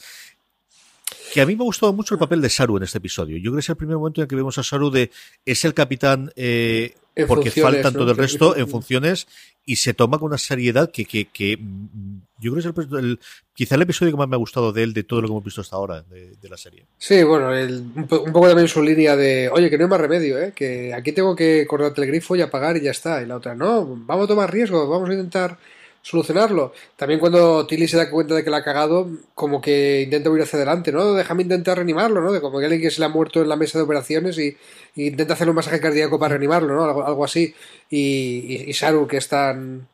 que 1.34 1.42
a 1.42 1.48
mí 1.48 1.56
me 1.56 1.64
ha 1.64 1.66
gustado 1.66 1.92
mucho 1.94 2.14
el 2.14 2.20
papel 2.20 2.42
de 2.42 2.50
Saru 2.50 2.78
en 2.78 2.84
este 2.84 3.00
episodio. 3.00 3.38
Yo 3.38 3.46
creo 3.46 3.56
que 3.56 3.62
es 3.62 3.70
el 3.70 3.76
primer 3.76 3.98
momento 3.98 4.22
en 4.22 4.28
que 4.28 4.36
vemos 4.36 4.56
a 4.60 4.64
Saru 4.64 4.92
de 4.92 5.10
es 5.44 5.66
el 5.66 5.74
capitán 5.74 6.32
eh, 6.36 6.94
porque 7.28 7.50
faltan 7.50 7.92
todo 7.92 8.12
el 8.12 8.18
resto 8.18 8.56
en 8.56 8.68
funciones 8.68 9.26
y 9.66 9.78
se 9.78 9.96
toma 9.96 10.20
con 10.20 10.28
una 10.28 10.38
seriedad 10.38 10.92
que, 10.92 11.06
que, 11.06 11.26
que 11.26 11.58
mm, 11.58 12.20
yo 12.40 12.54
creo 12.54 12.72
que 12.72 12.82
es 12.82 12.88
el, 12.92 13.20
quizá 13.56 13.74
el 13.74 13.82
episodio 13.82 14.12
que 14.12 14.18
más 14.20 14.28
me 14.28 14.36
ha 14.36 14.38
gustado 14.38 14.72
de 14.72 14.84
él, 14.84 14.94
de 14.94 15.06
todo 15.06 15.22
lo 15.22 15.28
que 15.28 15.32
hemos 15.32 15.44
visto 15.44 15.62
hasta 15.62 15.76
ahora 15.76 16.04
de, 16.04 16.50
la 16.50 16.58
serie. 16.58 16.86
Sí, 17.00 17.24
bueno, 17.24 17.50
un, 17.50 18.06
poco 18.06 18.48
también 18.48 18.68
su 18.68 18.84
línea 18.84 19.16
de, 19.16 19.50
oye, 19.52 19.72
que 19.72 19.78
no 19.80 19.86
hay 19.86 19.90
más 19.90 20.02
remedio, 20.02 20.38
¿eh? 20.38 20.54
que 20.56 20.94
aquí 20.94 21.14
tengo 21.14 21.36
que 21.36 21.66
cortarte 21.66 22.02
el 22.02 22.08
grifo 22.10 22.36
y 22.36 22.42
apagar 22.42 22.78
y 22.78 22.82
ya 22.82 22.92
está. 22.92 23.24
Y 23.24 23.26
la 23.26 23.38
otra, 23.38 23.56
no, 23.56 23.88
vamos 24.06 24.26
a 24.26 24.28
tomar 24.28 24.54
riesgo, 24.54 24.88
vamos 24.88 25.10
a 25.10 25.14
intentar 25.14 25.58
solucionarlo. 26.04 26.74
También 26.98 27.20
cuando 27.20 27.66
Tilly 27.66 27.88
se 27.88 27.98
da 27.98 28.12
cuenta 28.12 28.36
de 28.36 28.44
que 28.44 28.50
la 28.50 28.58
ha 28.58 28.64
cagado, 28.64 29.10
como 29.34 29.62
que 29.62 30.02
intenta 30.02 30.30
ir 30.30 30.42
hacia 30.42 30.58
adelante, 30.58 30.92
¿no? 30.92 31.14
Déjame 31.14 31.44
intentar 31.44 31.78
reanimarlo, 31.78 32.22
¿no? 32.22 32.32
De 32.32 32.42
como 32.42 32.60
que 32.60 32.66
alguien 32.66 32.82
que 32.82 32.92
se 32.92 33.00
le 33.00 33.06
ha 33.06 33.10
muerto 33.10 33.42
en 33.42 33.50
la 33.50 33.56
mesa 33.56 33.80
de 33.80 33.86
operaciones 33.86 34.38
y, 34.38 34.58
intenta 34.96 35.34
hacer 35.34 35.50
un 35.50 35.56
masaje 35.56 35.80
cardíaco 35.80 36.20
para 36.20 36.32
reanimarlo, 36.32 36.76
¿no? 36.76 36.84
Algo, 36.84 37.24
así. 37.24 37.56
Y, 37.90 38.66
y, 38.68 38.74
Saru, 38.74 39.08
que 39.08 39.18
es 39.18 39.30
tan 39.30 39.88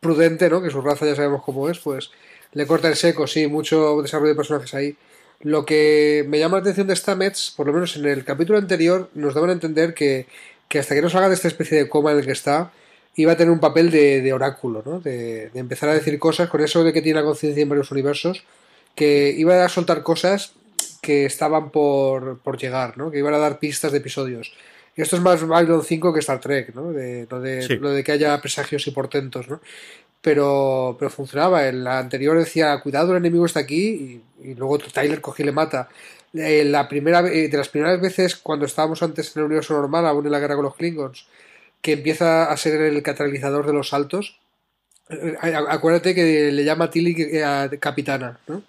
prudente, 0.00 0.48
¿no? 0.48 0.62
Que 0.62 0.70
su 0.70 0.80
raza 0.80 1.04
ya 1.06 1.16
sabemos 1.16 1.42
cómo 1.44 1.68
es, 1.68 1.80
pues 1.80 2.10
le 2.52 2.66
corta 2.66 2.88
el 2.88 2.96
seco, 2.96 3.26
sí, 3.26 3.46
mucho 3.48 4.00
desarrollo 4.00 4.30
de 4.30 4.36
personajes 4.36 4.72
ahí. 4.74 4.96
Lo 5.40 5.66
que 5.66 6.24
me 6.28 6.38
llama 6.38 6.58
la 6.58 6.62
atención 6.62 6.86
de 6.86 6.96
Stamets, 6.96 7.52
por 7.56 7.66
lo 7.66 7.72
menos 7.72 7.96
en 7.96 8.06
el 8.06 8.24
capítulo 8.24 8.58
anterior, 8.58 9.10
nos 9.14 9.34
daban 9.34 9.50
a 9.50 9.54
entender 9.54 9.92
que, 9.92 10.26
que 10.68 10.78
hasta 10.78 10.94
que 10.94 11.02
no 11.02 11.10
salga 11.10 11.28
de 11.28 11.34
esta 11.34 11.48
especie 11.48 11.78
de 11.78 11.88
coma 11.88 12.12
en 12.12 12.18
el 12.18 12.26
que 12.26 12.32
está, 12.32 12.72
iba 13.16 13.32
a 13.32 13.36
tener 13.36 13.50
un 13.50 13.60
papel 13.60 13.90
de, 13.90 14.32
oráculo, 14.32 14.82
¿no? 14.84 15.00
De, 15.00 15.50
empezar 15.54 15.88
a 15.88 15.94
decir 15.94 16.18
cosas 16.18 16.48
con 16.48 16.60
eso 16.60 16.84
de 16.84 16.92
que 16.92 17.02
tiene 17.02 17.20
la 17.20 17.26
conciencia 17.26 17.62
en 17.62 17.68
varios 17.68 17.90
universos, 17.90 18.44
que 18.94 19.34
iba 19.36 19.64
a 19.64 19.68
soltar 19.68 20.02
cosas 20.02 20.52
que 21.00 21.24
estaban 21.24 21.70
por, 21.70 22.58
llegar, 22.58 22.96
¿no? 22.96 23.10
Que 23.10 23.18
iban 23.18 23.34
a 23.34 23.38
dar 23.38 23.58
pistas 23.58 23.92
de 23.92 23.98
episodios. 23.98 24.52
Y 24.96 25.02
esto 25.02 25.16
es 25.16 25.22
más 25.22 25.46
Babylon 25.46 25.84
5 25.84 26.12
que 26.12 26.20
Star 26.20 26.40
Trek, 26.40 26.74
¿no? 26.74 26.92
De, 26.92 27.26
lo, 27.30 27.40
de, 27.40 27.78
lo 27.78 27.90
de 27.90 28.02
que 28.02 28.12
haya 28.12 28.40
presagios 28.40 28.86
y 28.86 28.90
portentos, 28.90 29.48
¿no? 29.48 29.60
Pero, 30.20 30.96
pero 30.98 31.10
funcionaba. 31.10 31.68
En 31.68 31.84
la 31.84 31.98
anterior 31.98 32.36
decía, 32.36 32.80
cuidado, 32.80 33.12
el 33.12 33.18
enemigo 33.18 33.46
está 33.46 33.60
aquí, 33.60 34.20
y, 34.42 34.54
luego 34.54 34.78
Tyler 34.78 35.20
coge 35.20 35.42
y 35.42 35.46
le 35.46 35.52
mata. 35.52 35.88
Eh, 36.34 36.64
la 36.64 36.88
primera, 36.88 37.20
eh, 37.28 37.48
de 37.48 37.56
las 37.56 37.68
primeras 37.68 38.00
veces, 38.00 38.36
cuando 38.36 38.66
estábamos 38.66 39.02
antes 39.02 39.34
en 39.34 39.40
el 39.40 39.46
universo 39.46 39.74
normal, 39.74 40.06
aún 40.06 40.26
en 40.26 40.32
la 40.32 40.40
guerra 40.40 40.56
con 40.56 40.64
los 40.64 40.74
Klingons, 40.74 41.26
que 41.82 41.92
empieza 41.92 42.50
a 42.50 42.56
ser 42.56 42.80
el 42.80 43.02
catalizador 43.02 43.66
de 43.66 43.72
los 43.72 43.90
saltos. 43.90 44.38
Eh, 45.10 45.36
acuérdate 45.42 46.14
que 46.14 46.52
le 46.52 46.64
llama 46.64 46.90
Tilly 46.90 47.14
eh, 47.18 47.78
capitana, 47.80 48.38
¿no? 48.46 48.62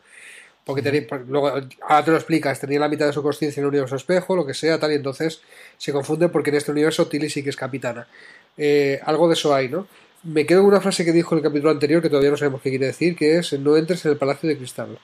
Porque 0.66 0.82
tenía, 0.82 1.08
luego, 1.28 1.48
ahora 1.48 2.06
te 2.06 2.12
lo 2.12 2.18
explicas, 2.18 2.60
tenía 2.60 2.80
la 2.80 2.90
mitad 2.90 3.08
de 3.08 3.14
su 3.14 3.24
conciencia 3.24 3.60
en 3.60 3.66
el 3.66 3.70
universo 3.70 3.96
espejo, 3.96 4.36
lo 4.36 4.46
que 4.46 4.54
sea, 4.54 4.80
tal, 4.80 4.92
y 4.92 4.96
entonces 4.96 5.42
se 5.78 5.92
confunde 5.92 6.30
porque 6.30 6.52
en 6.52 6.58
este 6.58 6.72
universo 6.72 7.08
Tilly 7.08 7.30
sí 7.30 7.44
que 7.44 7.50
es 7.50 7.56
capitana. 7.56 8.08
Eh, 8.56 9.00
algo 9.04 9.28
de 9.28 9.34
eso 9.34 9.56
hay, 9.56 9.70
¿no? 9.70 9.88
Me 10.22 10.46
quedo 10.46 10.62
con 10.62 10.70
una 10.70 10.82
frase 10.82 11.04
que 11.04 11.12
dijo 11.12 11.34
en 11.34 11.40
el 11.40 11.44
capítulo 11.44 11.72
anterior 11.72 12.02
que 12.02 12.10
todavía 12.10 12.30
no 12.30 12.38
sabemos 12.38 12.62
qué 12.62 12.70
quiere 12.70 12.88
decir, 12.88 13.16
que 13.16 13.38
es 13.38 13.54
no 13.54 13.78
entres 13.78 14.06
en 14.06 14.12
el 14.12 14.18
Palacio 14.18 14.48
de 14.48 14.58
Cristal. 14.58 15.00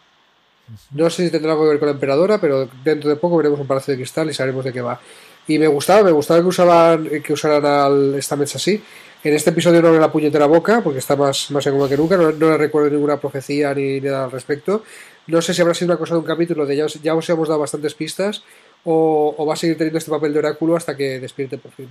No 0.91 1.09
sé 1.09 1.25
si 1.25 1.31
tendrá 1.31 1.51
algo 1.51 1.63
que 1.63 1.69
ver 1.69 1.79
con 1.79 1.87
la 1.87 1.93
emperadora, 1.93 2.39
pero 2.39 2.67
dentro 2.83 3.09
de 3.09 3.15
poco 3.15 3.37
veremos 3.37 3.59
un 3.59 3.67
palacio 3.67 3.91
de 3.91 3.99
cristal 3.99 4.29
y 4.29 4.33
sabremos 4.33 4.65
de 4.65 4.73
qué 4.73 4.81
va. 4.81 4.99
Y 5.47 5.59
me 5.59 5.67
gustaba, 5.67 6.03
me 6.03 6.11
gustaba 6.11 6.41
que 6.41 6.47
usaban, 6.47 7.09
que 7.21 7.33
usaran 7.33 7.65
al 7.65 8.21
Stamets 8.21 8.55
así. 8.55 8.81
En 9.23 9.33
este 9.33 9.49
episodio 9.49 9.81
no 9.81 9.91
le 9.91 9.99
la 9.99 10.11
puñetera 10.11 10.45
boca, 10.45 10.81
porque 10.83 10.99
está 10.99 11.15
más, 11.15 11.49
más 11.51 11.65
en 11.65 11.73
coma 11.73 11.89
que 11.89 11.97
nunca, 11.97 12.15
no, 12.15 12.31
le 12.31 12.57
recuerdo 12.57 12.89
ninguna 12.91 13.19
profecía 13.19 13.73
ni 13.73 13.99
nada 13.99 14.25
al 14.25 14.31
respecto. 14.31 14.83
No 15.27 15.41
sé 15.41 15.53
si 15.53 15.61
habrá 15.61 15.73
sido 15.73 15.91
una 15.91 15.97
cosa 15.97 16.13
de 16.13 16.19
un 16.19 16.25
capítulo 16.25 16.65
de 16.65 16.75
ya, 16.75 16.85
ya 17.01 17.15
os 17.15 17.29
hemos 17.29 17.47
dado 17.47 17.59
bastantes 17.59 17.95
pistas, 17.95 18.43
o, 18.83 19.33
o 19.35 19.45
va 19.45 19.53
a 19.53 19.57
seguir 19.57 19.77
teniendo 19.77 19.97
este 19.97 20.11
papel 20.11 20.33
de 20.33 20.39
oráculo 20.39 20.75
hasta 20.75 20.95
que 20.95 21.19
despierte 21.19 21.57
por 21.57 21.71
fin. 21.71 21.89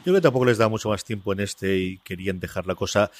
Yo 0.00 0.04
creo 0.04 0.16
que 0.16 0.20
tampoco 0.20 0.44
les 0.44 0.58
da 0.58 0.68
mucho 0.68 0.88
más 0.88 1.04
tiempo 1.04 1.32
en 1.32 1.40
este 1.40 1.76
y 1.76 1.98
querían 1.98 2.40
dejar 2.40 2.66
la 2.66 2.74
cosa 2.74 3.10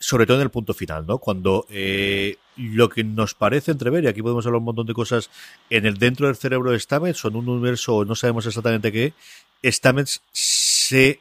sobre 0.00 0.26
todo 0.26 0.38
en 0.38 0.44
el 0.44 0.50
punto 0.50 0.72
final, 0.72 1.06
¿no? 1.06 1.18
Cuando 1.18 1.66
eh, 1.68 2.36
lo 2.56 2.88
que 2.88 3.04
nos 3.04 3.34
parece 3.34 3.70
entrever, 3.70 4.02
y 4.02 4.06
aquí 4.08 4.22
podemos 4.22 4.46
hablar 4.46 4.58
un 4.58 4.64
montón 4.64 4.86
de 4.86 4.94
cosas, 4.94 5.30
en 5.68 5.84
el 5.84 5.98
dentro 5.98 6.26
del 6.26 6.36
cerebro 6.36 6.72
de 6.72 6.80
Stamets, 6.80 7.22
o 7.24 7.28
en 7.28 7.36
un 7.36 7.48
universo, 7.48 8.06
no 8.06 8.14
sabemos 8.14 8.46
exactamente 8.46 8.90
qué, 8.90 9.12
Stamets 9.62 10.22
se 10.32 11.20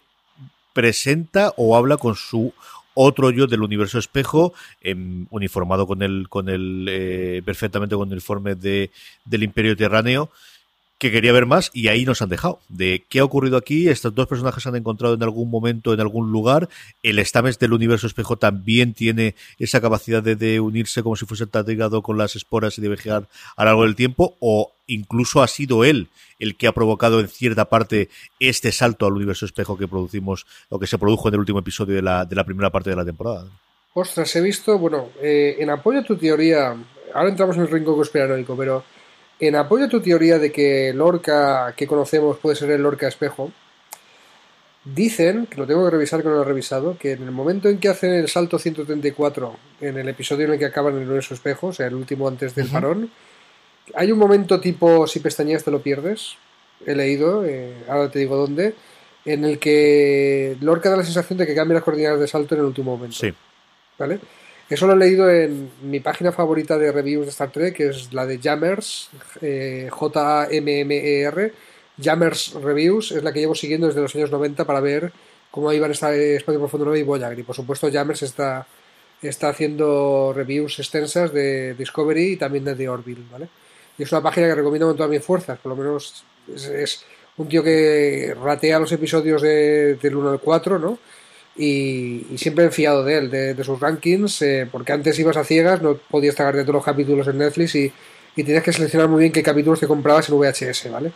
presenta 0.74 1.54
o 1.58 1.76
habla 1.76 1.98
con 1.98 2.16
su 2.16 2.54
otro 2.94 3.32
yo 3.32 3.48
del 3.48 3.64
universo 3.64 4.00
espejo, 4.00 4.54
em, 4.82 5.28
uniformado 5.30 5.86
con 5.86 6.02
el, 6.02 6.30
con 6.30 6.48
el 6.48 6.86
eh, 6.90 7.42
perfectamente 7.44 7.96
con 7.96 8.08
el 8.08 8.14
uniforme 8.14 8.56
de, 8.56 8.92
del 9.26 9.44
Imperio 9.44 9.76
Terráneo, 9.76 10.32
que 11.00 11.12
quería 11.12 11.32
ver 11.32 11.46
más 11.46 11.72
y 11.74 11.88
ahí 11.88 12.06
nos 12.06 12.22
han 12.22 12.30
dejado. 12.30 12.60
De 12.68 13.06
qué 13.10 13.20
ha 13.20 13.24
ocurrido 13.24 13.56
aquí, 13.58 13.88
estos 13.88 14.14
dos 14.14 14.28
personajes 14.28 14.62
se 14.62 14.70
han 14.70 14.76
encontrado 14.76 15.16
en 15.16 15.24
algún 15.24 15.50
momento, 15.50 15.94
en 15.94 16.02
algún 16.02 16.32
lugar. 16.32 16.68
El 17.02 17.20
Stames 17.20 17.58
del 17.58 17.74
universo 17.74 18.06
espejo 18.06 18.38
también 18.38 18.94
tiene 18.94 19.34
esa 19.58 19.80
capacidad 19.80 20.22
de, 20.22 20.60
unirse 20.60 21.02
como 21.02 21.16
si 21.16 21.26
fuese 21.26 21.48
tatigado 21.48 22.02
con 22.02 22.18
las 22.18 22.36
esporas 22.36 22.78
y 22.78 22.82
de 22.82 22.90
viajar 22.90 23.30
a 23.56 23.64
lo 23.64 23.70
largo 23.70 23.84
del 23.84 23.96
tiempo, 23.96 24.36
o 24.42 24.74
incluso 24.88 25.42
ha 25.42 25.48
sido 25.48 25.86
él 25.86 26.10
el 26.38 26.58
que 26.58 26.68
ha 26.68 26.74
provocado 26.74 27.22
en 27.22 27.30
cierta 27.30 27.66
parte 27.66 28.10
este 28.40 28.72
salto 28.74 29.06
al 29.06 29.14
universo 29.14 29.46
espejo 29.46 29.78
que 29.78 29.88
producimos, 29.88 30.46
o 30.68 30.80
que 30.80 30.88
se 30.88 30.98
produjo 30.98 31.30
en 31.30 31.36
el 31.36 31.40
último 31.40 31.60
episodio 31.60 31.96
de 31.96 32.02
la, 32.02 32.26
de 32.26 32.36
la 32.36 32.44
primera 32.44 32.70
parte 32.70 32.90
de 32.90 32.98
la 32.98 33.06
temporada. 33.06 33.46
Ostras, 33.94 34.36
he 34.36 34.42
visto, 34.42 34.78
bueno, 34.78 35.10
eh, 35.22 35.56
en 35.60 35.70
apoyo 35.70 36.00
a 36.00 36.04
tu 36.04 36.18
teoría, 36.18 36.76
ahora 37.14 37.30
entramos 37.30 37.56
en 37.56 37.64
el 37.64 37.70
rincón 37.70 37.96
conspiranoico, 37.96 38.56
pero 38.56 38.84
en 39.40 39.56
apoyo 39.56 39.86
a 39.86 39.90
tu 39.90 40.02
teoría 40.02 40.38
de 40.38 40.52
que 40.52 40.94
Lorca 40.94 41.74
que 41.76 41.88
conocemos 41.88 42.38
puede 42.38 42.56
ser 42.56 42.72
el 42.72 42.82
Lorca 42.82 43.08
espejo, 43.08 43.52
dicen, 44.84 45.46
que 45.48 45.58
lo 45.58 45.68
tengo 45.68 45.86
que 45.86 45.92
revisar 45.92 46.22
que 46.22 46.28
no 46.28 46.36
lo 46.36 46.42
he 46.42 46.46
revisado, 46.46 46.98
que 46.98 47.14
en 47.14 47.24
el 47.24 47.32
momento 47.32 47.70
en 47.70 47.80
que 47.80 47.90
hacen 47.90 48.14
el 48.14 48.28
salto 48.28 48.60
134, 48.60 49.56
en 49.82 49.98
el 49.98 50.10
episodio 50.10 50.46
en 50.46 50.54
el 50.54 50.60
que 50.60 50.66
acaban 50.66 50.94
en 50.94 51.02
el 51.02 51.08
universo 51.08 51.34
espejo, 51.34 51.68
o 51.68 51.74
sea, 51.74 51.88
el 51.88 51.96
último 51.96 52.28
antes 52.28 52.56
del 52.56 52.68
parón, 52.70 53.12
hay 53.96 54.12
un 54.12 54.20
momento 54.20 54.60
tipo 54.60 55.08
si 55.08 55.20
pestañeas 55.20 55.64
te 55.64 55.72
lo 55.72 55.82
pierdes, 55.82 56.36
he 56.86 56.96
leído, 56.96 57.46
eh, 57.46 57.74
ahora 57.88 58.10
te 58.10 58.20
digo 58.20 58.36
dónde, 58.36 58.76
en 59.26 59.46
el 59.46 59.60
que 59.60 60.58
Lorca 60.62 60.90
da 60.90 60.98
la 60.98 61.04
sensación 61.04 61.38
de 61.38 61.46
que 61.46 61.56
cambia 61.56 61.76
las 61.76 61.84
coordenadas 61.84 62.20
de 62.20 62.28
salto 62.28 62.56
en 62.56 62.62
el 62.62 62.68
último 62.68 62.92
momento. 62.92 63.18
Sí. 63.18 63.34
¿Vale? 63.98 64.20
Eso 64.70 64.86
lo 64.86 64.94
he 64.94 64.98
leído 64.98 65.30
en 65.30 65.72
mi 65.82 66.00
página 66.00 66.32
favorita 66.32 66.78
de 66.78 66.92
reviews 66.92 67.26
de 67.26 67.32
Star 67.32 67.52
Trek, 67.52 67.76
que 67.76 67.90
es 67.90 68.14
la 68.14 68.28
de 68.28 68.38
Jammers, 68.38 69.10
eh, 69.42 69.88
J-A-M-M-E-R. 69.90 71.54
Jammers 72.02 72.54
Reviews 72.54 73.12
es 73.12 73.24
la 73.24 73.34
que 73.34 73.40
llevo 73.40 73.56
siguiendo 73.56 73.88
desde 73.88 74.02
los 74.02 74.16
años 74.16 74.32
90 74.32 74.66
para 74.66 74.80
ver 74.80 75.12
cómo 75.50 75.74
iban 75.74 75.92
esta 75.92 76.16
Espacio 76.16 76.60
Profundo 76.60 76.86
9 76.86 77.00
y 77.00 77.04
Voyager. 77.04 77.40
Y 77.40 77.44
por 77.44 77.56
supuesto, 77.56 77.92
Jammers 77.92 78.22
está, 78.22 78.68
está 79.22 79.50
haciendo 79.50 80.34
reviews 80.36 80.78
extensas 80.78 81.34
de 81.34 81.74
Discovery 81.74 82.34
y 82.34 82.38
también 82.38 82.64
de 82.64 82.76
The 82.76 82.90
Orville, 82.90 83.26
¿vale? 83.32 83.50
Y 83.98 84.04
es 84.04 84.12
una 84.12 84.22
página 84.22 84.48
que 84.48 84.56
recomiendo 84.56 84.88
con 84.88 84.96
todas 84.96 85.10
mis 85.10 85.24
fuerzas, 85.24 85.60
por 85.60 85.72
lo 85.72 85.76
menos 85.76 86.24
es, 86.48 87.04
un 87.38 87.48
tío 87.48 87.64
que 87.64 88.36
ratea 88.42 88.80
los 88.80 88.92
episodios 88.92 89.42
de, 89.42 89.96
del 89.96 90.16
1 90.16 90.30
al 90.30 90.40
4, 90.40 90.78
¿no? 90.78 91.00
Y, 91.56 92.26
siempre 92.38 92.66
he 92.66 92.72
fiado 92.72 93.04
de 93.04 93.18
él, 93.18 93.30
de, 93.30 93.64
sus 93.64 93.80
rankings, 93.80 94.42
eh, 94.42 94.68
porque 94.72 94.94
antes 94.94 95.18
ibas 95.20 95.38
a 95.38 95.44
ciegas, 95.44 95.82
no 95.82 95.96
podías 95.96 96.36
tragar 96.36 96.56
de 96.56 96.64
todos 96.64 96.76
los 96.76 96.86
capítulos 96.86 97.28
en 97.28 97.38
Netflix 97.38 97.76
y, 97.76 97.92
y 98.36 98.44
tenías 98.44 98.64
que 98.64 98.72
seleccionar 98.72 99.10
muy 99.10 99.20
bien 99.20 99.32
qué 99.32 99.44
capítulos 99.44 99.80
te 99.80 99.88
comprabas 99.88 100.30
en 100.30 100.38
VHS, 100.38 100.92
¿vale? 100.92 101.12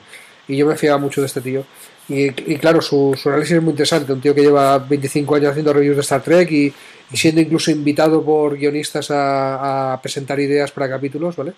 Y 0.48 0.58
yo 0.58 0.66
me 0.66 0.76
fiaba 0.76 0.98
mucho 0.98 1.22
de 1.22 1.28
este 1.28 1.40
tío. 1.40 1.64
Y, 2.10 2.32
claro, 2.58 2.82
su, 2.82 3.18
análisis 3.26 3.56
es 3.56 3.64
muy 3.64 3.72
interesante, 3.72 4.12
un 4.12 4.20
tío 4.20 4.36
que 4.36 4.42
lleva 4.42 4.78
25 4.78 5.36
años 5.36 5.52
haciendo 5.52 5.72
reviews 5.72 5.96
de 5.96 6.02
Star 6.02 6.22
Trek 6.22 6.52
y, 6.52 6.74
siendo 7.14 7.40
incluso 7.40 7.72
invitado 7.72 8.24
por 8.24 8.58
guionistas 8.58 9.08
a, 9.10 9.98
presentar 10.02 10.40
ideas 10.40 10.72
para 10.72 10.90
capítulos, 10.90 11.36
¿vale? 11.38 11.54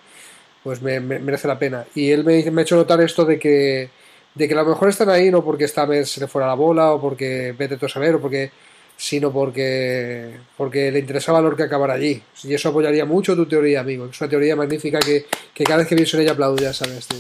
Pues 0.64 0.82
me, 0.82 1.00
merece 1.00 1.48
la 1.48 1.58
pena. 1.58 1.86
Y 1.96 2.12
él 2.12 2.24
me, 2.24 2.44
ha 2.44 2.62
hecho 2.62 2.76
notar 2.76 3.02
esto 3.02 3.26
de 3.26 3.40
que 3.40 3.90
de 4.36 4.50
que 4.50 4.54
a 4.54 4.58
lo 4.58 4.66
mejor 4.66 4.90
están 4.90 5.10
ahí 5.10 5.32
no 5.32 5.46
porque 5.46 5.66
vez 5.88 6.10
se 6.10 6.20
le 6.20 6.28
fuera 6.28 6.48
la 6.48 6.56
bola 6.56 6.92
o 6.92 7.00
porque 7.00 7.56
vete 7.58 7.78
tú 7.78 7.86
a 7.86 7.90
saber 7.90 8.16
o 8.16 8.22
porque 8.22 8.52
sino 8.98 9.32
porque, 9.32 10.38
porque 10.58 10.92
le 10.92 11.00
interesaba 11.00 11.40
a 11.40 11.42
Lorca 11.42 11.66
acabar 11.66 11.92
allí. 11.92 12.22
Y 12.44 12.54
eso 12.54 12.70
apoyaría 12.70 13.06
mucho 13.06 13.36
tu 13.36 13.46
teoría, 13.46 13.82
amigo. 13.82 14.06
Es 14.06 14.20
una 14.22 14.30
teoría 14.30 14.56
magnífica 14.56 15.00
que, 15.00 15.26
cada 15.64 15.78
vez 15.78 15.88
que 15.88 15.96
pienso 15.96 16.18
en 16.18 16.24
ella 16.24 16.32
aplaudo, 16.32 16.62
ya 16.62 16.74
sabes, 16.74 17.08
tío. 17.08 17.20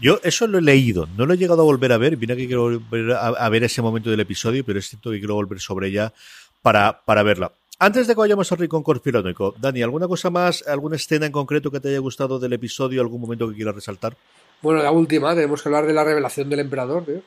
Yo 0.00 0.18
eso 0.22 0.46
lo 0.46 0.58
he 0.58 0.62
leído, 0.62 1.06
no 1.16 1.26
lo 1.26 1.34
he 1.34 1.36
llegado 1.36 1.60
a 1.60 1.64
volver 1.64 1.92
a 1.92 1.98
ver. 1.98 2.16
Vine 2.16 2.34
que 2.34 2.46
quiero 2.46 2.62
volver 2.62 3.12
a, 3.12 3.48
ver 3.50 3.64
ese 3.64 3.82
momento 3.82 4.08
del 4.08 4.20
episodio, 4.20 4.64
pero 4.64 4.78
es 4.78 4.88
cierto 4.88 5.10
que 5.10 5.18
quiero 5.18 5.34
volver 5.34 5.60
sobre 5.60 5.88
ella 5.88 6.14
para, 6.62 7.02
para 7.04 7.22
verla. 7.22 7.52
Antes 7.78 8.06
de 8.06 8.14
que 8.14 8.20
vayamos 8.20 8.50
al 8.52 8.58
rincón 8.58 8.82
conspiranoico, 8.82 9.54
Dani, 9.58 9.82
¿alguna 9.82 10.08
cosa 10.08 10.30
más, 10.30 10.66
alguna 10.66 10.96
escena 10.96 11.26
en 11.26 11.32
concreto 11.32 11.70
que 11.70 11.80
te 11.80 11.88
haya 11.88 11.98
gustado 11.98 12.38
del 12.38 12.52
episodio, 12.54 13.00
algún 13.00 13.20
momento 13.20 13.48
que 13.48 13.56
quieras 13.56 13.74
resaltar? 13.74 14.16
Bueno, 14.62 14.82
la 14.82 14.90
última, 14.90 15.34
tenemos 15.34 15.62
que 15.62 15.68
hablar 15.68 15.86
de 15.86 15.94
la 15.94 16.04
revelación 16.04 16.48
del 16.50 16.60
emperador, 16.60 17.04
tío. 17.04 17.22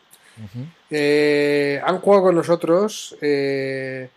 Eh, 0.90 1.82
han 1.84 2.00
jugado 2.00 2.24
con 2.24 2.36
nosotros. 2.36 3.16
Eh, 3.22 4.10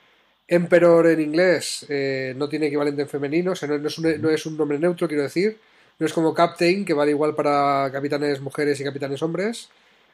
Emperor 0.49 1.09
en 1.09 1.21
inglés 1.21 1.85
eh, 1.89 2.33
no 2.37 2.49
tiene 2.49 2.67
equivalente 2.67 3.03
en 3.03 3.09
femenino, 3.09 3.53
o 3.53 3.57
sea, 3.57 3.69
no, 3.69 4.31
es 4.31 4.47
un, 4.47 4.57
nombre 4.57 4.79
neutro, 4.79 5.09
quiero 5.09 5.25
decir. 5.25 5.59
No 5.99 6.07
es 6.07 6.13
como 6.13 6.35
Captain, 6.35 6.85
que 6.85 6.93
vale 6.93 7.11
igual 7.11 7.35
para 7.35 7.91
capitanes 7.91 8.41
mujeres 8.41 8.79
y 8.81 8.85
capitanes 8.85 9.23
hombres. 9.23 9.69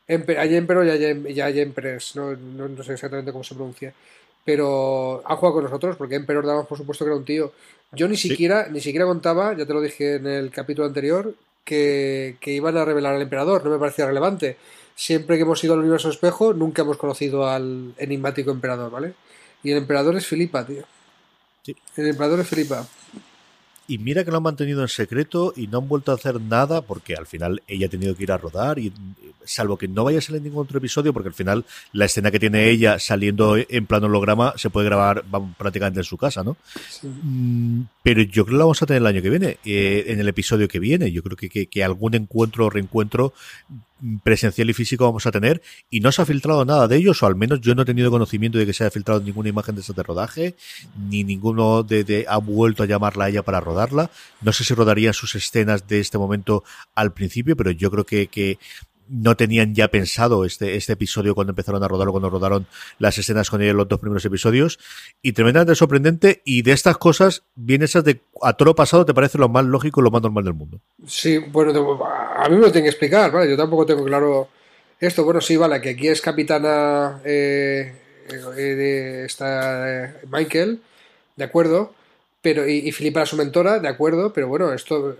hay 0.08 0.56
Emperor 0.56 0.86
y 0.86 1.40
hay, 1.40 1.60
Empress, 1.60 2.16
no, 2.16 2.82
sé 2.82 2.94
exactamente 2.94 3.32
cómo 3.32 3.44
se 3.44 3.54
pronuncia. 3.54 3.92
Pero 4.44 5.22
han 5.26 5.36
jugado 5.36 5.54
con 5.54 5.64
nosotros, 5.64 5.96
porque 5.96 6.14
Emperor 6.14 6.46
damos 6.46 6.66
por 6.66 6.78
supuesto 6.78 7.04
que 7.04 7.10
era 7.10 7.18
un 7.18 7.24
tío. 7.24 7.52
Yo 7.92 8.08
ni 8.08 8.16
siquiera, 8.16 8.68
ni 8.70 8.80
siquiera 8.80 9.06
contaba, 9.06 9.54
ya 9.54 9.66
te 9.66 9.74
lo 9.74 9.80
dije 9.80 10.14
en 10.14 10.26
el 10.26 10.50
capítulo 10.50 10.86
anterior, 10.86 11.34
que, 11.64 12.36
que 12.40 12.52
iban 12.52 12.76
a 12.76 12.84
revelar 12.84 13.14
al 13.14 13.22
emperador, 13.22 13.64
no 13.64 13.70
me 13.70 13.78
parecía 13.78 14.06
relevante 14.06 14.56
siempre 14.94 15.36
que 15.36 15.42
hemos 15.42 15.62
ido 15.64 15.74
al 15.74 15.80
universo 15.80 16.10
espejo, 16.10 16.52
nunca 16.52 16.82
hemos 16.82 16.96
conocido 16.96 17.46
al 17.48 17.94
enigmático 17.98 18.50
emperador, 18.50 18.90
¿vale? 18.90 19.14
Y 19.62 19.70
el 19.70 19.78
emperador 19.78 20.16
es 20.16 20.26
Filipa, 20.26 20.66
tío. 20.66 20.84
Sí. 21.62 21.76
El 21.96 22.08
emperador 22.08 22.40
es 22.40 22.48
Filipa. 22.48 22.86
Y 23.88 23.98
mira 23.98 24.24
que 24.24 24.30
lo 24.30 24.36
han 24.36 24.42
mantenido 24.44 24.80
en 24.82 24.88
secreto 24.88 25.52
y 25.56 25.66
no 25.66 25.78
han 25.78 25.88
vuelto 25.88 26.12
a 26.12 26.14
hacer 26.14 26.40
nada 26.40 26.82
porque 26.82 27.14
al 27.14 27.26
final 27.26 27.62
ella 27.66 27.86
ha 27.86 27.90
tenido 27.90 28.14
que 28.14 28.22
ir 28.22 28.32
a 28.32 28.38
rodar 28.38 28.78
y 28.78 28.92
salvo 29.44 29.76
que 29.76 29.88
no 29.88 30.04
vaya 30.04 30.18
a 30.18 30.22
salir 30.22 30.40
ningún 30.40 30.62
otro 30.62 30.78
episodio 30.78 31.12
porque 31.12 31.28
al 31.28 31.34
final 31.34 31.64
la 31.92 32.04
escena 32.04 32.30
que 32.30 32.38
tiene 32.38 32.70
ella 32.70 33.00
saliendo 33.00 33.56
en 33.56 33.86
plano 33.86 34.06
holograma 34.06 34.54
se 34.56 34.70
puede 34.70 34.86
grabar 34.86 35.24
prácticamente 35.58 36.00
en 36.00 36.04
su 36.04 36.16
casa, 36.16 36.44
¿no? 36.44 36.56
Mm, 37.02 37.82
pero 38.02 38.22
yo 38.22 38.44
creo 38.44 38.54
que 38.54 38.58
la 38.58 38.64
vamos 38.64 38.82
a 38.82 38.86
tener 38.86 39.02
el 39.02 39.06
año 39.06 39.20
que 39.20 39.30
viene, 39.30 39.58
eh, 39.64 40.04
en 40.06 40.20
el 40.20 40.28
episodio 40.28 40.68
que 40.68 40.78
viene. 40.78 41.10
Yo 41.10 41.22
creo 41.22 41.36
que, 41.36 41.48
que, 41.48 41.66
que 41.66 41.82
algún 41.82 42.14
encuentro 42.14 42.66
o 42.66 42.70
reencuentro 42.70 43.34
presencial 44.22 44.68
y 44.70 44.72
físico 44.72 45.04
vamos 45.04 45.26
a 45.26 45.30
tener 45.30 45.62
y 45.90 46.00
no 46.00 46.10
se 46.12 46.22
ha 46.22 46.26
filtrado 46.26 46.64
nada 46.64 46.88
de 46.88 46.96
ellos 46.96 47.22
o 47.22 47.26
al 47.26 47.36
menos 47.36 47.60
yo 47.60 47.74
no 47.74 47.82
he 47.82 47.84
tenido 47.84 48.10
conocimiento 48.10 48.58
de 48.58 48.66
que 48.66 48.72
se 48.72 48.84
haya 48.84 48.90
filtrado 48.90 49.20
ninguna 49.20 49.48
imagen 49.48 49.74
de 49.74 49.80
ese 49.80 49.92
de 49.92 50.02
rodaje 50.02 50.54
ni 51.08 51.24
ninguno 51.24 51.82
de, 51.82 52.26
ha 52.28 52.38
vuelto 52.38 52.82
a 52.82 52.86
llamarla 52.86 53.26
a 53.26 53.28
ella 53.28 53.42
para 53.42 53.60
rodarla. 53.60 54.10
No 54.40 54.52
sé 54.52 54.64
si 54.64 54.74
rodarían 54.74 55.14
sus 55.14 55.34
escenas 55.34 55.86
de 55.86 56.00
este 56.00 56.18
momento 56.18 56.64
al 56.94 57.12
principio 57.12 57.56
pero 57.56 57.70
yo 57.70 57.90
creo 57.90 58.04
que, 58.04 58.26
que 58.26 58.58
no 59.12 59.36
tenían 59.36 59.74
ya 59.74 59.88
pensado 59.88 60.46
este, 60.46 60.76
este 60.76 60.94
episodio 60.94 61.34
cuando 61.34 61.50
empezaron 61.50 61.82
a 61.84 61.88
rodarlo, 61.88 62.12
cuando 62.12 62.30
rodaron 62.30 62.66
las 62.98 63.18
escenas 63.18 63.50
con 63.50 63.60
ella 63.60 63.74
los 63.74 63.86
dos 63.86 64.00
primeros 64.00 64.24
episodios. 64.24 64.78
Y 65.20 65.32
tremendamente 65.32 65.74
sorprendente. 65.74 66.40
Y 66.46 66.62
de 66.62 66.72
estas 66.72 66.96
cosas, 66.96 67.42
bien 67.54 67.82
esas 67.82 68.04
de 68.04 68.20
a 68.40 68.54
todo 68.54 68.66
lo 68.70 68.74
pasado, 68.74 69.04
te 69.04 69.12
parece 69.12 69.36
lo 69.36 69.50
más 69.50 69.66
lógico 69.66 70.00
y 70.00 70.04
lo 70.04 70.10
más 70.10 70.22
normal 70.22 70.44
del 70.44 70.54
mundo. 70.54 70.80
Sí, 71.06 71.36
bueno, 71.38 71.72
a 72.02 72.48
mí 72.48 72.56
me 72.56 72.62
lo 72.62 72.72
tienen 72.72 72.84
que 72.84 72.90
explicar, 72.90 73.30
¿vale? 73.30 73.50
Yo 73.50 73.56
tampoco 73.56 73.84
tengo 73.84 74.04
claro 74.04 74.48
esto. 74.98 75.24
Bueno, 75.24 75.42
sí, 75.42 75.56
vale, 75.56 75.80
que 75.82 75.90
aquí 75.90 76.08
es 76.08 76.22
capitana 76.22 77.20
eh, 77.24 77.92
eh, 78.56 79.24
esta 79.26 80.04
eh, 80.04 80.14
Michael, 80.30 80.80
de 81.36 81.44
acuerdo. 81.44 81.94
Pero, 82.40 82.66
y, 82.66 82.88
y 82.88 82.92
Filipa 82.92 83.20
era 83.20 83.26
su 83.26 83.36
mentora, 83.36 83.78
de 83.78 83.88
acuerdo, 83.88 84.32
pero 84.32 84.48
bueno, 84.48 84.72
esto 84.72 85.16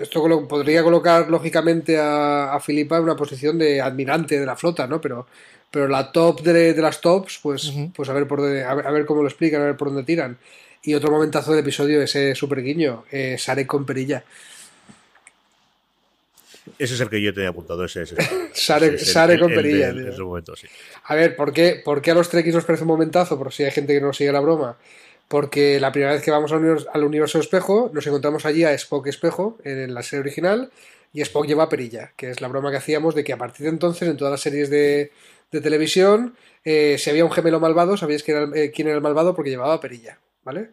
esto 0.00 0.46
podría 0.48 0.82
colocar 0.82 1.28
lógicamente 1.30 1.98
a, 1.98 2.52
a 2.54 2.60
Filipa 2.60 2.96
en 2.96 3.04
una 3.04 3.16
posición 3.16 3.58
de 3.58 3.80
admirante 3.80 4.38
de 4.38 4.46
la 4.46 4.56
flota, 4.56 4.86
¿no? 4.86 5.00
Pero, 5.00 5.26
pero 5.70 5.88
la 5.88 6.10
top 6.12 6.40
de, 6.42 6.74
las 6.80 7.00
tops, 7.00 7.40
pues, 7.42 7.72
pues 7.94 8.08
a 8.08 8.12
ver 8.12 8.26
por 8.26 8.40
a 8.40 8.74
ver, 8.74 9.06
cómo 9.06 9.22
lo 9.22 9.28
explican, 9.28 9.62
a 9.62 9.66
ver 9.66 9.76
por 9.76 9.88
dónde 9.88 10.04
tiran. 10.04 10.36
Y 10.82 10.94
otro 10.94 11.10
momentazo 11.10 11.50
del 11.50 11.60
episodio, 11.60 12.02
ese 12.02 12.34
super 12.34 12.62
guiño, 12.62 13.04
eh, 13.10 13.36
Sarek 13.38 13.66
con 13.66 13.86
perilla. 13.86 14.22
Ese 16.78 16.94
es 16.94 17.00
el 17.00 17.10
que 17.10 17.20
yo 17.20 17.32
tenía 17.34 17.50
apuntado, 17.50 17.84
ese, 17.84 18.02
ese. 18.02 18.16
Sare, 18.54 18.94
Ese 18.94 19.04
Sare 19.12 19.34
el- 19.34 19.40
con 19.40 19.52
perilla. 19.52 19.88
en 19.88 20.08
ese 20.08 20.22
momento, 20.22 20.56
sí. 20.56 20.66
A 21.04 21.14
ver, 21.14 21.36
¿por 21.36 21.52
qué, 21.52 21.82
por 21.84 22.00
qué 22.00 22.10
a 22.10 22.14
los 22.14 22.28
Trekkies 22.28 22.54
nos 22.54 22.64
parece 22.64 22.84
un 22.84 22.88
momentazo? 22.88 23.38
Por 23.38 23.52
si 23.52 23.64
hay 23.64 23.70
gente 23.70 23.92
que 23.94 24.00
no 24.00 24.12
sigue 24.12 24.32
la 24.32 24.40
broma. 24.40 24.76
Porque 25.28 25.80
la 25.80 25.90
primera 25.90 26.12
vez 26.12 26.22
que 26.22 26.30
vamos 26.30 26.52
al 26.52 27.04
universo, 27.04 27.38
espejo, 27.40 27.90
nos 27.92 28.06
encontramos 28.06 28.44
allí 28.46 28.64
a 28.64 28.72
Spock 28.74 29.06
espejo 29.06 29.58
en 29.64 29.94
la 29.94 30.02
serie 30.02 30.20
original 30.20 30.70
y 31.12 31.22
Spock 31.22 31.46
lleva 31.46 31.68
perilla, 31.68 32.12
que 32.16 32.30
es 32.30 32.40
la 32.40 32.48
broma 32.48 32.70
que 32.70 32.76
hacíamos 32.76 33.14
de 33.14 33.24
que 33.24 33.32
a 33.32 33.38
partir 33.38 33.64
de 33.64 33.70
entonces 33.70 34.08
en 34.08 34.16
todas 34.16 34.32
las 34.32 34.40
series 34.40 34.68
de, 34.70 35.10
de 35.50 35.60
televisión, 35.60 36.34
eh, 36.64 36.96
si 36.98 37.10
había 37.10 37.24
un 37.24 37.32
gemelo 37.32 37.58
malvado, 37.60 37.96
sabíais 37.96 38.22
quién 38.22 38.36
era, 38.36 38.46
el- 38.46 38.54
eh, 38.56 38.70
quién 38.70 38.88
era 38.88 38.96
el 38.96 39.02
malvado 39.02 39.34
porque 39.34 39.50
llevaba 39.50 39.80
perilla, 39.80 40.18
¿vale? 40.44 40.70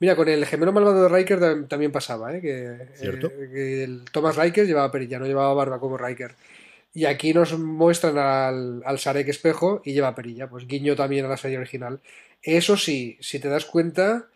Mira, 0.00 0.16
con 0.16 0.28
el 0.28 0.44
gemelo 0.44 0.72
malvado 0.72 1.02
de 1.04 1.08
Riker 1.08 1.38
tam- 1.40 1.68
también 1.68 1.92
pasaba, 1.92 2.34
¿eh? 2.36 2.40
Que, 2.40 2.76
Cierto. 2.96 3.28
eh, 3.28 3.48
que 3.52 3.84
el 3.84 4.04
Thomas 4.10 4.36
Riker 4.36 4.66
llevaba 4.66 4.90
perilla, 4.90 5.18
no 5.18 5.26
llevaba 5.26 5.54
barba 5.54 5.78
como 5.80 5.96
Riker. 5.96 6.34
Y 6.94 7.06
aquí 7.06 7.34
nos 7.34 7.58
muestran 7.58 8.16
al, 8.18 8.82
al 8.84 8.98
Sarek 9.00 9.28
espejo 9.28 9.82
y 9.84 9.92
lleva 9.92 10.14
perilla. 10.14 10.48
Pues 10.48 10.66
guiño 10.68 10.94
también 10.94 11.24
a 11.24 11.28
la 11.28 11.36
serie 11.36 11.58
original. 11.58 12.00
Eso 12.40 12.76
sí, 12.76 13.18
si 13.20 13.40
te 13.40 13.48
das 13.48 13.64
cuenta, 13.64 14.28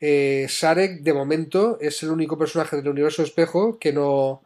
eh, 0.00 0.46
Sarek 0.48 1.02
de 1.02 1.14
momento 1.14 1.78
es 1.80 2.02
el 2.02 2.10
único 2.10 2.36
personaje 2.36 2.76
del 2.76 2.88
universo 2.88 3.22
espejo 3.22 3.78
que 3.78 3.92
no, 3.92 4.42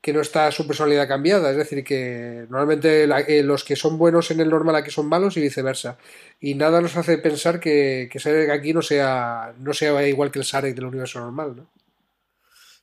que 0.00 0.12
no 0.12 0.20
está 0.20 0.52
su 0.52 0.64
personalidad 0.68 1.08
cambiada. 1.08 1.50
Es 1.50 1.56
decir, 1.56 1.82
que 1.82 2.46
normalmente 2.48 3.04
eh, 3.26 3.42
los 3.42 3.64
que 3.64 3.74
son 3.74 3.98
buenos 3.98 4.30
en 4.30 4.38
el 4.38 4.50
normal 4.50 4.76
aquí 4.76 4.92
son 4.92 5.08
malos 5.08 5.36
y 5.36 5.40
viceversa. 5.40 5.98
Y 6.38 6.54
nada 6.54 6.80
nos 6.80 6.96
hace 6.96 7.18
pensar 7.18 7.58
que, 7.58 8.08
Sarek 8.14 8.50
aquí 8.50 8.72
no 8.72 8.82
sea, 8.82 9.54
no 9.58 9.72
sea 9.72 10.06
igual 10.06 10.30
que 10.30 10.38
el 10.38 10.44
Sarek 10.44 10.76
del 10.76 10.84
universo 10.84 11.18
normal, 11.18 11.56
¿no? 11.56 11.66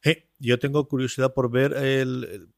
Eh, 0.03 0.25
yo 0.39 0.59
tengo 0.59 0.87
curiosidad 0.89 1.33
por 1.33 1.49
ver 1.49 1.71
el- 1.73 2.49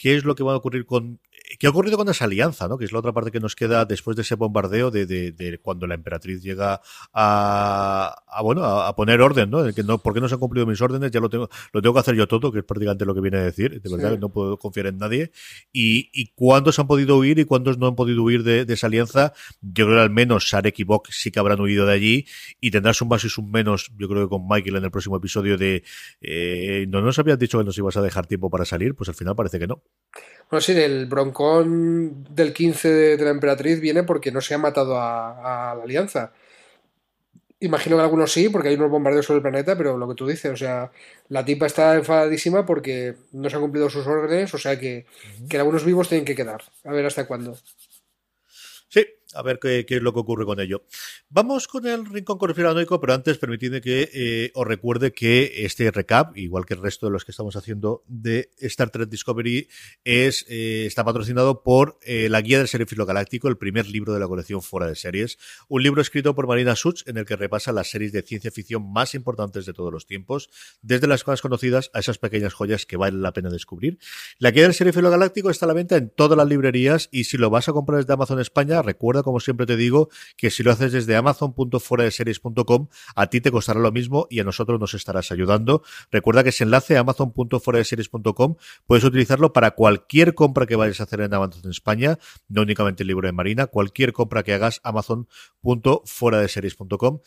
qué 0.00 0.16
es 0.16 0.24
lo 0.24 0.34
que 0.34 0.42
va 0.44 0.52
a 0.54 0.56
ocurrir 0.56 0.86
con. 0.86 1.20
¿Qué 1.58 1.66
ha 1.66 1.70
ocurrido 1.70 1.96
con 1.96 2.08
esa 2.08 2.24
alianza, 2.26 2.68
¿no? 2.68 2.78
Que 2.78 2.84
es 2.84 2.92
la 2.92 3.00
otra 3.00 3.12
parte 3.12 3.30
que 3.30 3.40
nos 3.40 3.56
queda 3.56 3.84
después 3.84 4.16
de 4.16 4.22
ese 4.22 4.34
bombardeo 4.36 4.90
de, 4.90 5.04
de- 5.06 5.32
de 5.32 5.58
cuando 5.58 5.86
la 5.86 5.94
emperatriz 5.94 6.42
llega 6.42 6.80
a, 7.12 8.22
a, 8.28 8.42
bueno 8.42 8.64
a, 8.64 8.88
a 8.88 8.94
poner 8.96 9.20
orden, 9.20 9.50
¿no? 9.50 9.62
De 9.62 9.72
Que 9.74 9.82
no 9.82 9.98
¿Por 9.98 10.14
qué 10.14 10.20
no 10.20 10.28
se 10.28 10.34
han 10.34 10.40
cumplido 10.40 10.66
mis 10.66 10.80
órdenes? 10.80 11.10
Ya 11.10 11.20
lo 11.20 11.28
tengo, 11.28 11.48
lo 11.72 11.82
tengo 11.82 11.92
que 11.94 12.00
hacer 12.00 12.14
yo 12.14 12.26
todo, 12.28 12.52
que 12.52 12.60
es 12.60 12.64
prácticamente 12.64 13.04
lo 13.04 13.14
que 13.14 13.20
viene 13.20 13.38
a 13.38 13.42
decir. 13.42 13.80
De 13.80 13.90
verdad, 13.90 14.08
Sí. 14.10 14.14
que 14.14 14.20
no 14.20 14.28
puedo 14.30 14.56
confiar 14.58 14.86
en 14.86 14.98
nadie. 14.98 15.32
Y, 15.72 16.08
y 16.12 16.32
cuántos 16.34 16.78
han 16.78 16.86
podido 16.86 17.16
huir 17.18 17.38
y 17.38 17.44
cuántos 17.44 17.78
no 17.78 17.86
han 17.88 17.94
podido 17.96 18.22
huir 18.22 18.42
de, 18.42 18.64
de 18.64 18.74
esa 18.74 18.86
alianza. 18.86 19.32
Yo 19.60 19.86
creo 19.86 19.96
que 19.98 20.02
al 20.02 20.10
menos 20.10 20.48
Sarek 20.48 20.78
y 20.78 20.84
Bok 20.84 21.08
sí 21.10 21.30
que 21.30 21.40
habrán 21.40 21.60
huido 21.60 21.84
de 21.86 21.92
allí 21.92 22.26
y 22.60 22.70
tendrás 22.70 23.00
un 23.02 23.08
más 23.08 23.24
y 23.24 23.28
un 23.40 23.50
menos, 23.50 23.90
yo 23.98 24.08
creo 24.08 24.24
que 24.24 24.28
con 24.30 24.46
Michael 24.48 24.76
en 24.76 24.84
el 24.84 24.90
próximo 24.90 25.16
episodio 25.16 25.56
de 25.58 25.82
eh, 26.20 26.86
no 26.88 27.00
nos 27.00 27.18
habías 27.18 27.38
dicho 27.38 27.58
que 27.58 27.64
nos 27.64 27.76
ibas 27.76 27.96
a 27.96 28.02
dejar 28.02 28.26
tiempo 28.26 28.50
para 28.50 28.64
salir, 28.64 28.94
pues 28.94 29.08
al 29.08 29.14
final 29.14 29.34
parece 29.36 29.58
que 29.58 29.66
no. 29.66 29.82
Bueno, 30.50 30.60
sí, 30.62 30.72
el 30.72 31.06
del 31.64 32.52
15 32.52 32.88
de, 32.88 33.16
de 33.16 33.24
la 33.24 33.30
emperatriz 33.30 33.80
viene 33.80 34.02
porque 34.02 34.32
no 34.32 34.40
se 34.40 34.54
ha 34.54 34.58
matado 34.58 34.98
a, 34.98 35.70
a 35.72 35.74
la 35.74 35.82
alianza. 35.82 36.32
Imagino 37.62 37.96
que 37.96 38.02
algunos 38.02 38.32
sí, 38.32 38.48
porque 38.48 38.68
hay 38.68 38.74
unos 38.76 38.90
bombardeos 38.90 39.26
sobre 39.26 39.38
el 39.38 39.42
planeta, 39.42 39.76
pero 39.76 39.98
lo 39.98 40.08
que 40.08 40.14
tú 40.14 40.26
dices, 40.26 40.50
o 40.50 40.56
sea, 40.56 40.90
la 41.28 41.44
tipa 41.44 41.66
está 41.66 41.94
enfadadísima 41.94 42.64
porque 42.64 43.16
no 43.32 43.50
se 43.50 43.56
han 43.56 43.62
cumplido 43.62 43.90
sus 43.90 44.06
órdenes, 44.06 44.54
o 44.54 44.58
sea 44.58 44.78
que, 44.78 45.04
que 45.48 45.58
algunos 45.58 45.84
vivos 45.84 46.08
tienen 46.08 46.24
que 46.24 46.34
quedar. 46.34 46.62
A 46.84 46.92
ver 46.92 47.04
hasta 47.04 47.26
cuándo. 47.26 47.58
A 49.34 49.42
ver 49.42 49.58
qué, 49.58 49.84
es 49.88 50.02
lo 50.02 50.12
que 50.12 50.20
ocurre 50.20 50.44
con 50.44 50.60
ello. 50.60 50.84
Vamos 51.28 51.68
con 51.68 51.86
el 51.86 52.06
rincón 52.06 52.38
conspiranoico, 52.38 53.00
pero 53.00 53.14
antes 53.14 53.38
permitidme 53.38 53.80
que 53.80 54.10
eh, 54.12 54.50
os 54.54 54.66
recuerde 54.66 55.12
que 55.12 55.64
este 55.64 55.90
recap, 55.90 56.36
igual 56.36 56.66
que 56.66 56.74
el 56.74 56.82
resto 56.82 57.06
de 57.06 57.12
los 57.12 57.24
que 57.24 57.30
estamos 57.30 57.56
haciendo 57.56 58.02
de 58.06 58.50
Star 58.58 58.90
Trek 58.90 59.08
Discovery, 59.08 59.68
es 60.04 60.44
eh, 60.48 60.86
está 60.86 61.04
patrocinado 61.04 61.62
por 61.62 61.98
eh, 62.02 62.28
la 62.28 62.40
Guía 62.40 62.58
del 62.58 62.68
Seriefilo 62.68 63.06
Galáctico, 63.06 63.48
el 63.48 63.56
primer 63.56 63.86
libro 63.86 64.12
de 64.12 64.20
la 64.20 64.28
colección 64.28 64.62
Fuera 64.62 64.86
de 64.86 64.96
Series. 64.96 65.38
Un 65.68 65.82
libro 65.82 66.00
escrito 66.02 66.34
por 66.34 66.46
Marina 66.46 66.76
Such 66.76 67.02
en 67.06 67.16
el 67.16 67.24
que 67.24 67.36
repasa 67.36 67.72
las 67.72 67.90
series 67.90 68.12
de 68.12 68.22
ciencia 68.22 68.50
ficción 68.50 68.92
más 68.92 69.14
importantes 69.14 69.66
de 69.66 69.72
todos 69.72 69.92
los 69.92 70.06
tiempos, 70.06 70.50
desde 70.82 71.06
las 71.06 71.26
más 71.26 71.40
conocidas 71.42 71.90
a 71.94 72.00
esas 72.00 72.18
pequeñas 72.18 72.52
joyas 72.52 72.86
que 72.86 72.96
vale 72.96 73.18
la 73.18 73.32
pena 73.32 73.50
descubrir. 73.50 73.98
La 74.38 74.50
Guía 74.50 74.64
del 74.64 74.74
Seriefilo 74.74 75.10
Galáctico 75.10 75.50
está 75.50 75.66
a 75.66 75.68
la 75.68 75.74
venta 75.74 75.96
en 75.96 76.10
todas 76.10 76.36
las 76.36 76.48
librerías 76.48 77.08
y 77.12 77.24
si 77.24 77.36
lo 77.36 77.50
vas 77.50 77.68
a 77.68 77.72
comprar 77.72 77.98
desde 78.00 78.12
Amazon 78.12 78.40
España, 78.40 78.82
recuerda, 78.82 79.19
como 79.22 79.40
siempre 79.40 79.66
te 79.66 79.76
digo, 79.76 80.08
que 80.36 80.50
si 80.50 80.62
lo 80.62 80.72
haces 80.72 80.92
desde 80.92 81.16
amazon.fueradeseries.com, 81.16 82.88
a 83.14 83.26
ti 83.28 83.40
te 83.40 83.50
costará 83.50 83.80
lo 83.80 83.92
mismo 83.92 84.26
y 84.30 84.40
a 84.40 84.44
nosotros 84.44 84.80
nos 84.80 84.94
estarás 84.94 85.30
ayudando. 85.32 85.82
Recuerda 86.10 86.42
que 86.42 86.48
ese 86.50 86.64
enlace 86.64 86.96
amazon.fueradeseries.com 86.96 88.56
puedes 88.86 89.04
utilizarlo 89.04 89.52
para 89.52 89.72
cualquier 89.72 90.34
compra 90.34 90.66
que 90.66 90.76
vayas 90.76 91.00
a 91.00 91.04
hacer 91.04 91.20
en 91.20 91.34
Amazon 91.34 91.70
España, 91.70 92.18
no 92.48 92.62
únicamente 92.62 93.02
el 93.02 93.08
libro 93.08 93.26
de 93.26 93.32
Marina, 93.32 93.66
cualquier 93.66 94.12
compra 94.12 94.42
que 94.42 94.54
hagas 94.54 94.80
amazon.fueradeseries.com. 94.84 97.20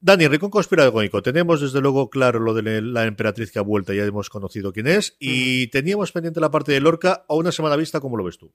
Dani, 0.00 0.28
Rincón 0.28 0.50
Conspiranoico, 0.50 1.22
tenemos 1.22 1.60
desde 1.60 1.80
luego 1.80 2.08
claro 2.08 2.38
lo 2.38 2.54
de 2.54 2.80
la 2.82 3.04
emperatriz 3.04 3.50
que 3.50 3.58
ha 3.58 3.62
vuelto, 3.62 3.92
ya 3.92 4.04
hemos 4.04 4.30
conocido 4.30 4.72
quién 4.72 4.86
es, 4.86 5.16
y 5.18 5.66
teníamos 5.68 6.12
pendiente 6.12 6.38
la 6.40 6.52
parte 6.52 6.70
de 6.70 6.80
Lorca 6.80 7.24
a 7.28 7.34
una 7.34 7.50
semana 7.50 7.74
vista, 7.74 7.98
¿cómo 7.98 8.16
lo 8.16 8.22
ves 8.22 8.38
tú? 8.38 8.52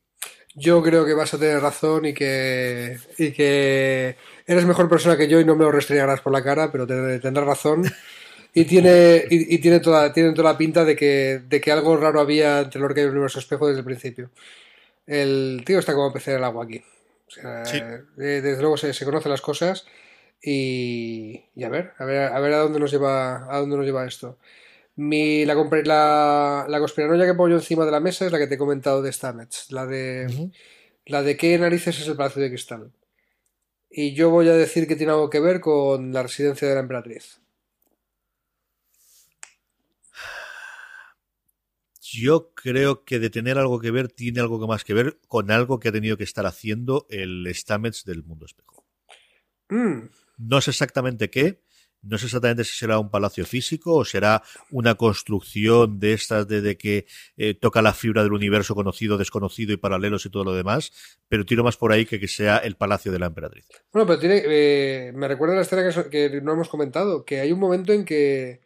Yo 0.56 0.82
creo 0.82 1.06
que 1.06 1.14
vas 1.14 1.34
a 1.34 1.38
tener 1.40 1.60
razón 1.62 2.06
y 2.06 2.14
que, 2.14 2.98
y 3.18 3.32
que 3.32 4.16
eres 4.48 4.66
mejor 4.66 4.88
persona 4.88 5.18
que 5.18 5.28
yo 5.28 5.40
y 5.42 5.46
no 5.46 5.56
me 5.56 5.66
lo 5.66 5.72
restregarás 5.72 6.22
por 6.22 6.32
la 6.32 6.44
cara, 6.44 6.72
pero 6.72 6.88
te- 6.88 7.20
tendrás 7.20 7.46
razón. 7.46 7.84
Y 8.54 8.66
tiene, 8.66 9.24
y, 9.32 9.56
y 9.56 9.58
tiene, 9.58 9.80
toda, 9.80 10.14
tiene 10.14 10.32
toda 10.34 10.52
la 10.52 10.58
pinta 10.60 10.86
de 10.86 10.96
que, 10.96 11.42
de 11.50 11.60
que 11.60 11.72
algo 11.72 11.98
raro 11.98 12.22
había 12.22 12.60
entre 12.62 12.80
Lorca 12.80 13.02
y 13.02 13.06
el 13.06 13.10
universo 13.10 13.40
espejo 13.40 13.68
desde 13.68 13.80
el 13.80 13.86
principio. 13.86 14.30
El 15.08 15.64
tío 15.66 15.80
está 15.80 15.94
como 15.96 16.14
pez 16.14 16.28
en 16.28 16.36
el 16.36 16.44
agua 16.44 16.64
aquí. 16.66 16.82
O 17.28 17.32
sea, 17.32 17.66
Sí. 17.66 17.78
eh, 17.78 18.02
desde 18.42 18.62
luego 18.62 18.78
se, 18.78 18.94
se 18.94 19.06
conocen 19.06 19.32
las 19.32 19.42
cosas 19.42 19.86
y, 20.44 21.46
y 21.56 21.64
a 21.64 21.70
ver, 21.70 21.94
a 21.98 22.06
ver, 22.06 22.34
a 22.34 22.40
ver 22.40 22.54
a 22.54 22.58
dónde 22.60 22.80
nos 22.80 22.92
lleva, 22.92 23.54
a 23.54 23.60
dónde 23.60 23.78
nos 23.78 23.86
lleva 23.86 24.06
esto. 24.06 24.38
Mi, 24.96 25.46
la, 25.46 25.56
la, 25.56 26.66
la 26.70 26.80
conspiranoia 26.80 27.26
que 27.26 27.34
pongo 27.34 27.50
yo 27.50 27.56
encima 27.56 27.86
de 27.86 27.92
la 27.92 28.00
mesa 28.00 28.26
es 28.26 28.32
la 28.32 28.38
que 28.38 28.48
te 28.48 28.56
he 28.56 28.58
comentado 28.58 29.02
de 29.02 29.12
Stamets, 29.12 29.72
la 29.72 29.86
de, 29.86 30.52
la 31.06 31.24
de 31.24 31.38
qué 31.38 31.58
narices 31.58 32.00
es 32.00 32.08
el 32.08 32.18
Palacio 32.18 32.42
de 32.42 32.50
Cristal. 32.50 32.92
Y 33.90 34.14
yo 34.14 34.30
voy 34.32 34.50
a 34.50 34.54
decir 34.54 34.88
que 34.88 34.96
tiene 34.96 35.14
algo 35.14 35.30
que 35.30 35.40
ver 35.40 35.62
con 35.62 36.12
la 36.12 36.24
residencia 36.24 36.68
de 36.68 36.74
la 36.76 36.82
emperatriz. 36.82 37.40
Yo 42.02 42.52
creo 42.54 43.06
que 43.06 43.18
de 43.18 43.30
tener 43.30 43.58
algo 43.58 43.80
que 43.80 43.92
ver, 43.92 44.08
tiene 44.08 44.42
algo 44.42 44.60
que 44.60 44.68
más 44.68 44.84
que 44.84 44.94
ver 44.94 45.20
con 45.28 45.50
algo 45.52 45.80
que 45.80 45.90
ha 45.90 45.92
tenido 45.92 46.18
que 46.18 46.24
estar 46.24 46.46
haciendo 46.46 47.08
el 47.10 47.50
Stamets 47.54 48.04
del 48.04 48.24
mundo 48.24 48.46
espejo. 48.46 48.86
Mm, 49.70 50.10
No 50.48 50.62
sé 50.62 50.72
exactamente 50.72 51.30
qué, 51.30 51.62
no 52.02 52.18
sé 52.18 52.26
exactamente 52.26 52.66
si 52.66 52.76
será 52.76 53.00
un 53.00 53.10
palacio 53.10 53.46
físico 53.46 53.96
o 53.96 54.04
será 54.06 54.44
una 54.72 54.96
construcción 54.96 56.00
de 56.00 56.14
estas 56.14 56.48
de, 56.48 56.62
de 56.62 56.78
que 56.78 57.06
eh, 57.38 57.54
toca 57.54 57.82
la 57.82 57.94
fibra 57.94 58.24
del 58.24 58.34
universo 58.34 58.76
conocido, 58.76 59.18
desconocido 59.18 59.72
y 59.72 59.78
paralelos 59.78 60.26
y 60.26 60.30
todo 60.30 60.44
lo 60.44 60.54
demás, 60.54 60.92
pero 61.30 61.46
tiro 61.46 61.64
más 61.64 61.78
por 61.78 61.94
ahí 61.94 62.06
que 62.06 62.20
que 62.20 62.28
sea 62.28 62.58
el 62.58 62.76
palacio 62.76 63.12
de 63.12 63.20
la 63.20 63.28
emperatriz. 63.28 63.66
Bueno, 63.94 64.06
pero 64.06 64.20
tiene, 64.20 64.44
eh, 64.46 65.12
me 65.16 65.30
recuerda 65.30 65.56
la 65.56 65.62
escena 65.62 65.90
que, 66.10 66.42
no 66.42 66.54
hemos 66.54 66.68
comentado, 66.68 67.24
que 67.24 67.40
hay 67.40 67.52
un 67.54 67.60
momento 67.60 67.94
en 67.94 68.04
que 68.04 68.62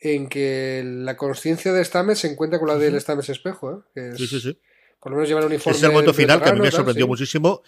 en 0.00 0.28
que 0.28 0.82
la 0.84 1.16
conciencia 1.16 1.72
de 1.72 1.82
Stamets 1.84 2.20
se 2.20 2.30
encuentra 2.30 2.58
con 2.58 2.68
la 2.68 2.76
del 2.76 3.00
Stamets 3.00 3.30
espejo, 3.30 3.72
¿eh? 3.72 3.76
Que 3.94 4.08
es- 4.10 4.16
Sí, 4.16 4.26
sí, 4.26 4.40
sí. 4.40 4.58
Por 5.00 5.12
lo 5.12 5.16
menos 5.16 5.28
lleva 5.28 5.40
el 5.40 5.46
uniforme. 5.46 5.76
Es 5.76 5.82
el 5.84 5.92
momento 5.92 6.14
final 6.14 6.42
que 6.42 6.48
a 6.48 6.54
mí 6.54 6.60
me 6.60 6.70
sorprendió 6.70 7.04
sí. 7.04 7.08
muchísimo. 7.08 7.62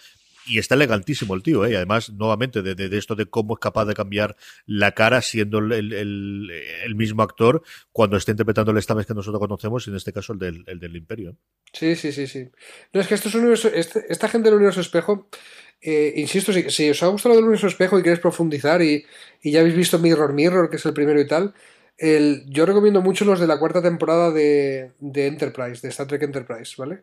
Y 0.47 0.59
está 0.59 0.75
elegantísimo 0.75 1.35
el 1.35 1.43
tío, 1.43 1.65
¿eh? 1.65 1.71
Y 1.71 1.75
además, 1.75 2.09
nuevamente, 2.11 2.61
de, 2.61 2.73
de- 2.75 2.97
esto 2.97 3.15
de 3.15 3.25
cómo 3.25 3.55
es 3.55 3.59
capaz 3.59 3.85
de 3.85 3.93
cambiar 3.93 4.35
la 4.65 4.93
cara 4.93 5.21
siendo 5.21 5.59
el, 5.59 5.71
el- 5.73 5.93
el- 5.93 6.51
el 6.85 6.95
mismo 6.95 7.21
actor 7.23 7.61
cuando 7.91 8.15
está 8.17 8.31
interpretando 8.31 8.71
el 8.71 8.81
Stamets 8.81 9.07
que 9.07 9.13
nosotros 9.13 9.39
conocemos, 9.39 9.85
y 9.85 9.89
en 9.89 9.97
este 9.97 10.13
caso 10.13 10.33
el 10.33 10.39
del, 10.39 10.63
el 10.67 10.95
Imperio. 10.95 11.31
¿eh? 11.31 11.35
Sí, 11.73 11.95
sí, 11.95 12.11
sí, 12.11 12.27
sí. 12.27 12.49
No, 12.93 13.01
es 13.01 13.07
que 13.07 13.15
esto 13.15 13.27
es 13.29 13.35
un 13.35 13.41
universo, 13.41 13.67
este- 13.73 14.05
esta 14.09 14.29
gente 14.29 14.47
del 14.49 14.55
universo 14.55 14.81
espejo, 14.81 15.27
eh, 15.81 16.13
insisto, 16.15 16.51
si, 16.53 16.89
os 16.89 17.03
ha 17.03 17.07
gustado 17.07 17.35
del 17.35 17.43
universo 17.43 17.67
espejo 17.67 17.99
y 17.99 18.03
queréis 18.03 18.19
profundizar 18.21 18.81
y, 18.81 19.05
y 19.41 19.51
ya 19.51 19.59
habéis 19.59 19.75
visto 19.75 19.99
Mirror 19.99 20.33
Mirror, 20.33 20.69
que 20.69 20.77
es 20.77 20.85
el 20.85 20.93
primero 20.93 21.19
y 21.19 21.27
tal, 21.27 21.53
el, 21.97 22.43
yo 22.47 22.65
recomiendo 22.65 23.01
mucho 23.01 23.25
los 23.25 23.39
de 23.39 23.47
la 23.47 23.59
cuarta 23.59 23.81
temporada 23.81 24.31
de, 24.31 24.91
de 24.99 25.27
Enterprise, 25.27 25.81
de 25.81 25.89
Star 25.89 26.07
Trek 26.07 26.23
Enterprise, 26.23 26.75
¿vale? 26.77 26.99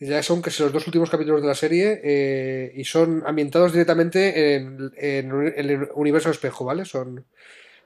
Ya 0.00 0.22
son 0.22 0.42
casi 0.42 0.62
los 0.62 0.72
dos 0.72 0.86
últimos 0.86 1.10
capítulos 1.10 1.42
de 1.42 1.48
la 1.48 1.54
serie 1.54 2.00
eh, 2.02 2.72
y 2.74 2.84
son 2.84 3.22
ambientados 3.26 3.72
directamente 3.72 4.56
en, 4.56 4.90
en 4.96 5.30
el 5.56 5.88
universo 5.94 6.30
espejo, 6.30 6.64
¿vale? 6.64 6.84
Son 6.84 7.24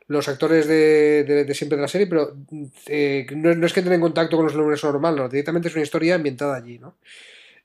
los 0.09 0.29
actores 0.29 0.67
de, 0.69 1.25
de- 1.25 1.45
de 1.45 1.55
siempre 1.55 1.77
de 1.77 1.83
la 1.83 1.89
serie, 1.89 2.07
pero 2.07 2.37
eh, 2.87 3.27
no, 3.35 3.55
no 3.55 3.67
es 3.67 3.73
que 3.73 3.81
entren 3.81 3.97
en 3.97 4.01
contacto 4.01 4.37
con 4.37 4.45
los 4.47 4.53
del 4.53 4.63
universo 4.63 4.91
normal, 4.93 5.17
no, 5.17 5.29
directamente 5.29 5.69
es 5.69 5.75
una 5.75 5.83
historia 5.83 6.15
ambientada 6.15 6.57
allí, 6.57 6.79
¿no? 6.79 6.97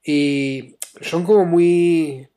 Y 0.04 0.76
son 1.02 1.24
como 1.24 1.46
muy 1.46 2.28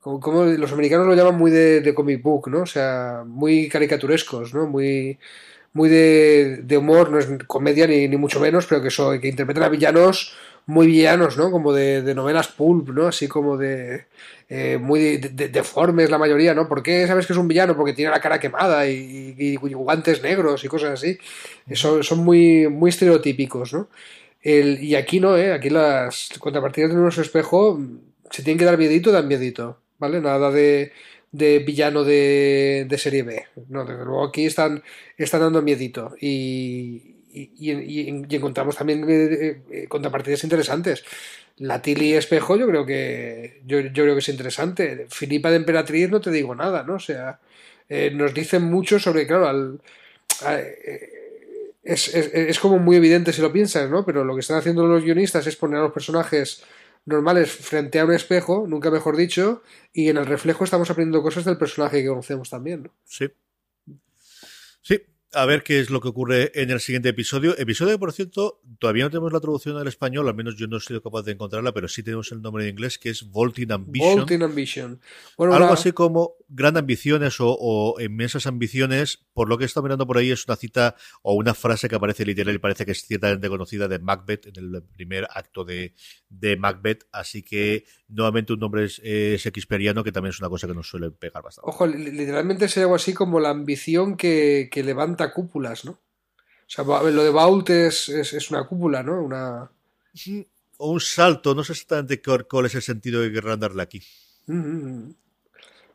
como, 0.00 0.44
los 0.44 0.72
americanos 0.72 1.06
lo 1.06 1.14
llaman 1.14 1.36
muy 1.38 1.50
de, 1.50 1.94
comic 1.94 2.22
book, 2.22 2.48
¿no? 2.48 2.62
O 2.62 2.66
sea, 2.66 3.22
muy 3.26 3.68
caricaturescos, 3.68 4.52
¿no? 4.54 4.66
Muy, 4.66 5.18
muy 5.72 5.88
de, 5.88 6.76
humor, 6.76 7.10
no 7.10 7.18
es 7.18 7.28
comedia 7.46 7.86
ni, 7.86 8.08
ni 8.08 8.16
mucho 8.16 8.40
menos, 8.40 8.66
pero 8.66 8.82
que, 8.82 8.88
eso, 8.88 9.10
que 9.20 9.28
interpretan 9.28 9.64
a 9.64 9.68
villanos 9.68 10.34
muy 10.66 10.86
villanos, 10.86 11.36
¿no? 11.36 11.50
Como 11.50 11.72
de, 11.72 12.14
novelas 12.14 12.48
pulp, 12.48 12.90
¿no? 12.90 13.06
Así 13.08 13.28
como 13.28 13.56
de... 13.56 14.06
Eh, 14.48 14.76
muy 14.78 15.16
deformes 15.16 16.10
la 16.10 16.18
mayoría, 16.18 16.52
¿no? 16.52 16.68
¿Por 16.68 16.82
qué 16.82 17.06
sabes 17.06 17.26
que 17.26 17.32
es 17.32 17.38
un 17.38 17.48
villano? 17.48 17.74
Porque 17.74 17.94
tiene 17.94 18.10
la 18.10 18.20
cara 18.20 18.38
quemada 18.38 18.86
y, 18.86 19.56
guantes 19.56 20.22
negros 20.22 20.62
y 20.62 20.68
cosas 20.68 20.90
así. 20.90 21.18
Son, 21.72 22.04
son 22.04 22.18
muy, 22.18 22.68
muy 22.68 22.90
estereotípicos, 22.90 23.72
¿no? 23.72 23.88
El, 24.42 24.82
y 24.82 24.94
aquí 24.94 25.20
no, 25.20 25.38
¿eh? 25.38 25.52
Aquí 25.54 25.70
las 25.70 26.30
contrapartidas 26.38 26.90
de 26.90 26.96
nuestro 26.96 27.22
espejo 27.22 27.80
se 28.30 28.42
tienen 28.42 28.58
que 28.58 28.64
dar 28.66 28.76
miedito, 28.76 29.10
dan 29.10 29.28
miedito, 29.28 29.78
¿vale? 29.98 30.20
Nada 30.20 30.50
de, 30.50 30.92
de 31.32 31.58
villano 31.60 32.04
de, 32.04 32.86
de, 32.88 32.98
serie 32.98 33.22
B. 33.22 33.46
No, 33.68 33.84
desde 33.84 34.04
luego 34.04 34.24
aquí 34.24 34.44
están, 34.46 34.82
están 35.16 35.40
dando 35.40 35.62
miedito. 35.62 36.14
Y, 36.20 37.12
y, 37.32 38.36
encontramos 38.36 38.76
también 38.76 39.04
eh, 39.08 39.62
eh, 39.70 39.86
contrapartidas 39.88 40.44
interesantes. 40.44 41.04
La 41.56 41.80
Tilly 41.80 42.14
Espejo 42.14 42.56
yo 42.56 42.66
creo 42.66 42.86
que 42.86 43.62
yo, 43.66 43.80
creo 43.92 44.14
que 44.14 44.20
es 44.20 44.28
interesante. 44.28 45.06
Filipa 45.08 45.50
de 45.50 45.56
Emperatriz 45.56 46.10
no 46.10 46.20
te 46.20 46.30
digo 46.30 46.54
nada, 46.54 46.82
¿no? 46.82 46.94
O 46.94 47.00
sea, 47.00 47.40
eh, 47.88 48.10
nos 48.12 48.34
dicen 48.34 48.64
mucho 48.64 48.98
sobre, 48.98 49.26
claro, 49.26 49.48
al, 49.48 49.80
es, 51.82 52.14
es, 52.14 52.58
como 52.58 52.78
muy 52.78 52.96
evidente 52.96 53.32
si 53.32 53.42
lo 53.42 53.52
piensas, 53.52 53.88
¿no? 53.90 54.04
Pero 54.04 54.24
lo 54.24 54.34
que 54.34 54.40
están 54.40 54.58
haciendo 54.58 54.86
los 54.86 55.04
guionistas 55.04 55.46
es 55.46 55.56
poner 55.56 55.78
a 55.78 55.82
los 55.82 55.92
personajes 55.92 56.62
normales 57.04 57.50
frente 57.52 58.00
a 58.00 58.04
un 58.04 58.12
espejo, 58.12 58.66
nunca 58.66 58.90
mejor 58.90 59.16
dicho, 59.16 59.62
y 59.92 60.08
en 60.08 60.16
el 60.16 60.26
reflejo 60.26 60.64
estamos 60.64 60.90
aprendiendo 60.90 61.22
cosas 61.22 61.44
del 61.44 61.58
personaje 61.58 62.02
que 62.02 62.08
conocemos 62.08 62.50
también, 62.50 62.84
¿no? 62.84 62.94
Sí. 63.04 63.28
Sí, 64.82 65.00
a 65.34 65.46
ver 65.46 65.62
qué 65.62 65.80
es 65.80 65.90
lo 65.90 66.00
que 66.00 66.08
ocurre 66.08 66.52
en 66.54 66.70
el 66.70 66.80
siguiente 66.80 67.08
episodio. 67.08 67.56
Episodio 67.58 67.92
que, 67.92 67.98
por 67.98 68.12
cierto, 68.12 68.60
todavía 68.78 69.04
no 69.04 69.10
tenemos 69.10 69.32
la 69.32 69.40
traducción 69.40 69.76
al 69.76 69.88
español, 69.88 70.28
al 70.28 70.34
menos 70.34 70.56
yo 70.56 70.66
no 70.66 70.76
he 70.76 70.80
sido 70.80 71.02
capaz 71.02 71.22
de 71.22 71.32
encontrarla, 71.32 71.72
pero 71.72 71.88
sí 71.88 72.02
tenemos 72.02 72.30
el 72.32 72.42
nombre 72.42 72.64
en 72.64 72.70
inglés, 72.70 72.98
que 72.98 73.10
es 73.10 73.30
Volting 73.30 73.72
Ambition. 73.72 74.16
Volting 74.16 74.42
Ambition. 74.42 75.00
Algo 75.38 75.72
así 75.72 75.92
como 75.92 76.34
grandes 76.48 76.80
ambiciones 76.80 77.36
o, 77.38 77.96
inmensas 78.00 78.46
ambiciones. 78.46 79.24
Por 79.32 79.48
lo 79.48 79.56
que 79.56 79.64
he 79.64 79.66
estado 79.66 79.84
mirando 79.84 80.06
por 80.06 80.18
ahí, 80.18 80.30
es 80.30 80.46
una 80.46 80.56
cita 80.56 80.96
o 81.22 81.34
una 81.34 81.54
frase 81.54 81.88
que 81.88 81.94
aparece 81.94 82.26
literal 82.26 82.54
y 82.54 82.58
parece 82.58 82.84
que 82.84 82.92
es 82.92 83.06
ciertamente 83.06 83.48
conocida 83.48 83.88
de 83.88 83.98
Macbeth, 83.98 84.46
en 84.46 84.56
el 84.56 84.82
primer 84.82 85.26
acto 85.30 85.64
de, 85.64 85.94
de 86.28 86.56
Macbeth. 86.56 87.06
Así 87.12 87.42
que, 87.42 87.84
nuevamente, 88.08 88.52
un 88.52 88.60
nombre 88.60 88.84
es, 88.84 89.00
shakespeariano, 89.00 90.04
que 90.04 90.12
también 90.12 90.30
es 90.30 90.40
una 90.40 90.48
cosa 90.48 90.66
que 90.66 90.74
nos 90.74 90.88
suele 90.88 91.10
pegar 91.10 91.42
bastante. 91.42 91.70
Ojo, 91.70 91.86
literalmente 91.86 92.66
es 92.66 92.76
algo 92.78 92.94
así 92.94 93.14
como 93.14 93.40
la 93.40 93.50
ambición 93.50 94.16
que, 94.16 94.68
que 94.70 94.82
levanta 94.82 95.21
cúpulas, 95.30 95.84
¿no? 95.84 95.92
O 95.92 96.74
sea, 96.74 96.84
lo 96.84 97.22
de 97.22 97.30
Vault 97.30 97.68
es, 97.70 98.08
es, 98.08 98.50
una 98.50 98.66
cúpula, 98.66 99.02
¿no? 99.02 99.22
Una... 99.22 99.70
O 100.78 100.90
un 100.92 101.00
salto, 101.00 101.54
no 101.54 101.62
sé 101.62 101.72
exactamente 101.72 102.22
cuál 102.48 102.66
es 102.66 102.74
el 102.74 102.82
sentido 102.82 103.20
que 103.20 103.32
querrán 103.32 103.60
darle 103.60 103.82
aquí. 103.82 104.02
Mm-hmm. 104.48 105.14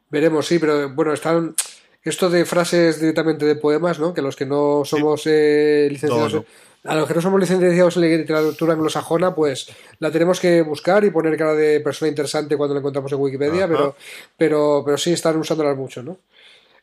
Veremos, 0.10 0.46
sí, 0.46 0.60
pero 0.60 0.90
bueno, 0.92 1.14
están 1.14 1.56
esto 2.04 2.30
de 2.30 2.46
frases 2.46 3.00
directamente 3.00 3.46
de 3.46 3.56
poemas, 3.56 4.00
¿no? 4.00 4.14
Que 4.14 4.22
los 4.22 4.36
que 4.36 4.46
no 4.46 4.84
somos 4.86 5.24
eh, 5.26 5.88
licenciados, 5.92 6.46
a 6.84 6.96
los 6.96 7.08
que 7.08 7.14
no 7.14 7.22
somos 7.22 7.40
licenciados 7.40 7.98
en 7.98 8.04
literatura 8.04 8.74
anglosajona, 8.74 9.36
pues 9.36 9.68
la 10.00 10.10
tenemos 10.10 10.40
que 10.40 10.62
buscar 10.62 11.04
y 11.04 11.10
poner 11.10 11.36
cara 11.38 11.54
de 11.54 11.82
persona 11.82 12.10
interesante 12.10 12.56
cuando 12.56 12.76
la 12.76 12.80
encontramos 12.80 13.12
en 13.12 13.20
Wikipedia, 13.20 13.68
pero, 13.68 13.96
pero, 14.38 14.84
pero 14.86 14.98
sí 14.98 15.12
están 15.12 15.38
usándolas 15.38 15.76
mucho, 15.76 16.02
¿no? 16.02 16.20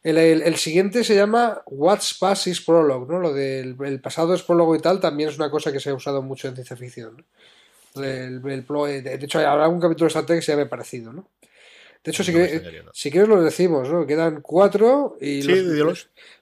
El, 0.05 0.57
siguiente 0.57 1.03
se 1.03 1.15
llama 1.15 1.63
What's 1.65 2.13
Past 2.19 2.47
is 2.47 2.61
Prologue, 2.61 3.11
¿no? 3.11 3.19
Lo 3.21 3.33
del 3.33 3.75
el 3.83 4.01
pasado 4.03 4.35
es 4.35 4.43
prólogo 4.43 4.77
y 4.77 4.79
tal, 4.79 5.01
también 5.01 5.31
es 5.31 5.39
una 5.39 5.51
cosa 5.51 5.73
que 5.73 5.81
se 5.81 5.89
ha 5.89 5.95
usado 5.95 6.21
mucho 6.21 6.47
en 6.47 6.55
ciencia 6.55 6.77
ficción. 6.77 7.25
de 7.95 9.19
hecho, 9.23 9.39
habrá 9.39 9.67
un 9.67 9.81
capítulo 9.81 10.05
de 10.05 10.09
Star 10.09 10.27
Trek 10.27 10.41
que 10.41 10.45
se 10.45 10.53
llame 10.53 10.67
parecido, 10.67 11.11
¿no? 11.11 11.31
De 12.05 12.11
hecho, 12.11 12.23
si, 12.23 13.11
quieres 13.11 13.29
lo 13.31 13.43
decimos, 13.43 13.89
¿no? 13.89 14.07
Quedan 14.07 14.43
cuatro 14.43 15.17
y 15.23 15.41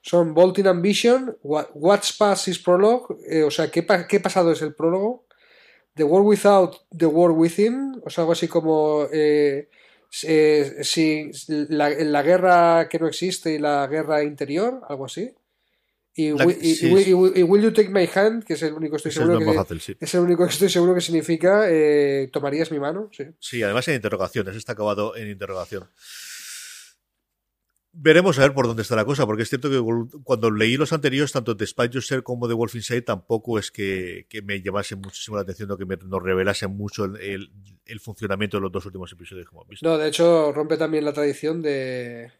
son 0.00 0.34
Bolting 0.34 0.66
Ambition, 0.66 1.36
What's 1.44 2.14
Past 2.14 2.48
is 2.48 2.58
Prologue, 2.58 3.14
eh, 3.28 3.44
o 3.44 3.50
sea, 3.52 3.70
¿qué, 3.70 3.86
¿qué, 4.08 4.18
pasado 4.18 4.50
es 4.50 4.60
el 4.62 4.74
prólogo? 4.74 5.24
The 5.94 6.02
World 6.02 6.26
Without, 6.26 6.80
The 6.98 7.06
World 7.06 7.38
Within, 7.38 8.02
o 8.04 8.10
sea, 8.10 8.22
algo 8.22 8.32
así 8.32 8.48
como 8.48 9.06
eh, 9.12 9.68
eh, 10.24 10.78
si 10.82 11.30
la, 11.48 11.90
la, 11.90 12.22
guerra 12.22 12.88
que 12.88 12.98
no 12.98 13.06
existe 13.06 13.54
y 13.54 13.58
la 13.58 13.86
guerra 13.86 14.22
interior, 14.22 14.82
algo 14.88 15.06
así. 15.06 15.32
Y, 16.14 16.32
Will 16.32 17.62
You 17.62 17.72
Take 17.72 17.88
My 17.88 18.08
Hand, 18.14 18.44
que 18.44 18.52
es 18.52 18.62
el 18.62 18.74
único 18.74 18.92
que 18.92 19.08
estoy 19.08 19.12
seguro 19.12 19.38
que, 19.38 19.94
es 19.98 20.14
el 20.14 20.20
único 20.20 20.44
que 20.44 20.52
estoy 20.52 20.68
seguro 20.68 20.94
que 20.94 21.00
significa 21.00 21.64
eh, 21.70 22.28
¿tomarías 22.30 22.70
mi 22.70 22.78
mano? 22.78 23.08
Sí. 23.12 23.24
sí, 23.38 23.62
además 23.62 23.88
en 23.88 23.94
interrogaciones, 23.94 24.54
está 24.54 24.72
acabado 24.72 25.16
en 25.16 25.30
interrogación. 25.30 25.88
Veremos 27.94 28.38
a 28.38 28.42
ver 28.42 28.54
por 28.54 28.66
dónde 28.66 28.80
está 28.80 28.96
la 28.96 29.04
cosa, 29.04 29.26
porque 29.26 29.42
es 29.42 29.50
cierto 29.50 29.68
que 29.68 29.78
cuando 30.24 30.50
leí 30.50 30.78
los 30.78 30.94
anteriores, 30.94 31.30
tanto 31.30 31.54
de 31.54 31.66
Spy 31.66 31.90
Yourself 31.90 32.22
como 32.22 32.48
de 32.48 32.54
Wolf 32.54 32.74
Inside, 32.74 33.02
tampoco 33.02 33.58
es 33.58 33.70
que, 33.70 34.26
me 34.44 34.62
llamase 34.62 34.96
muchísimo 34.96 35.36
la 35.36 35.42
atención 35.42 35.70
o 35.70 35.76
que 35.76 35.84
me, 35.84 35.98
nos 35.98 36.22
revelase 36.22 36.66
mucho 36.68 37.04
el, 37.04 37.50
funcionamiento 38.00 38.56
de 38.56 38.62
los 38.62 38.72
dos 38.72 38.86
últimos 38.86 39.12
episodios 39.12 39.46
hemos 39.52 39.68
visto. 39.68 39.86
No, 39.86 39.98
de 39.98 40.08
hecho, 40.08 40.52
rompe 40.52 40.78
también 40.78 41.04
la 41.04 41.12
tradición 41.12 41.60
de 41.60 42.30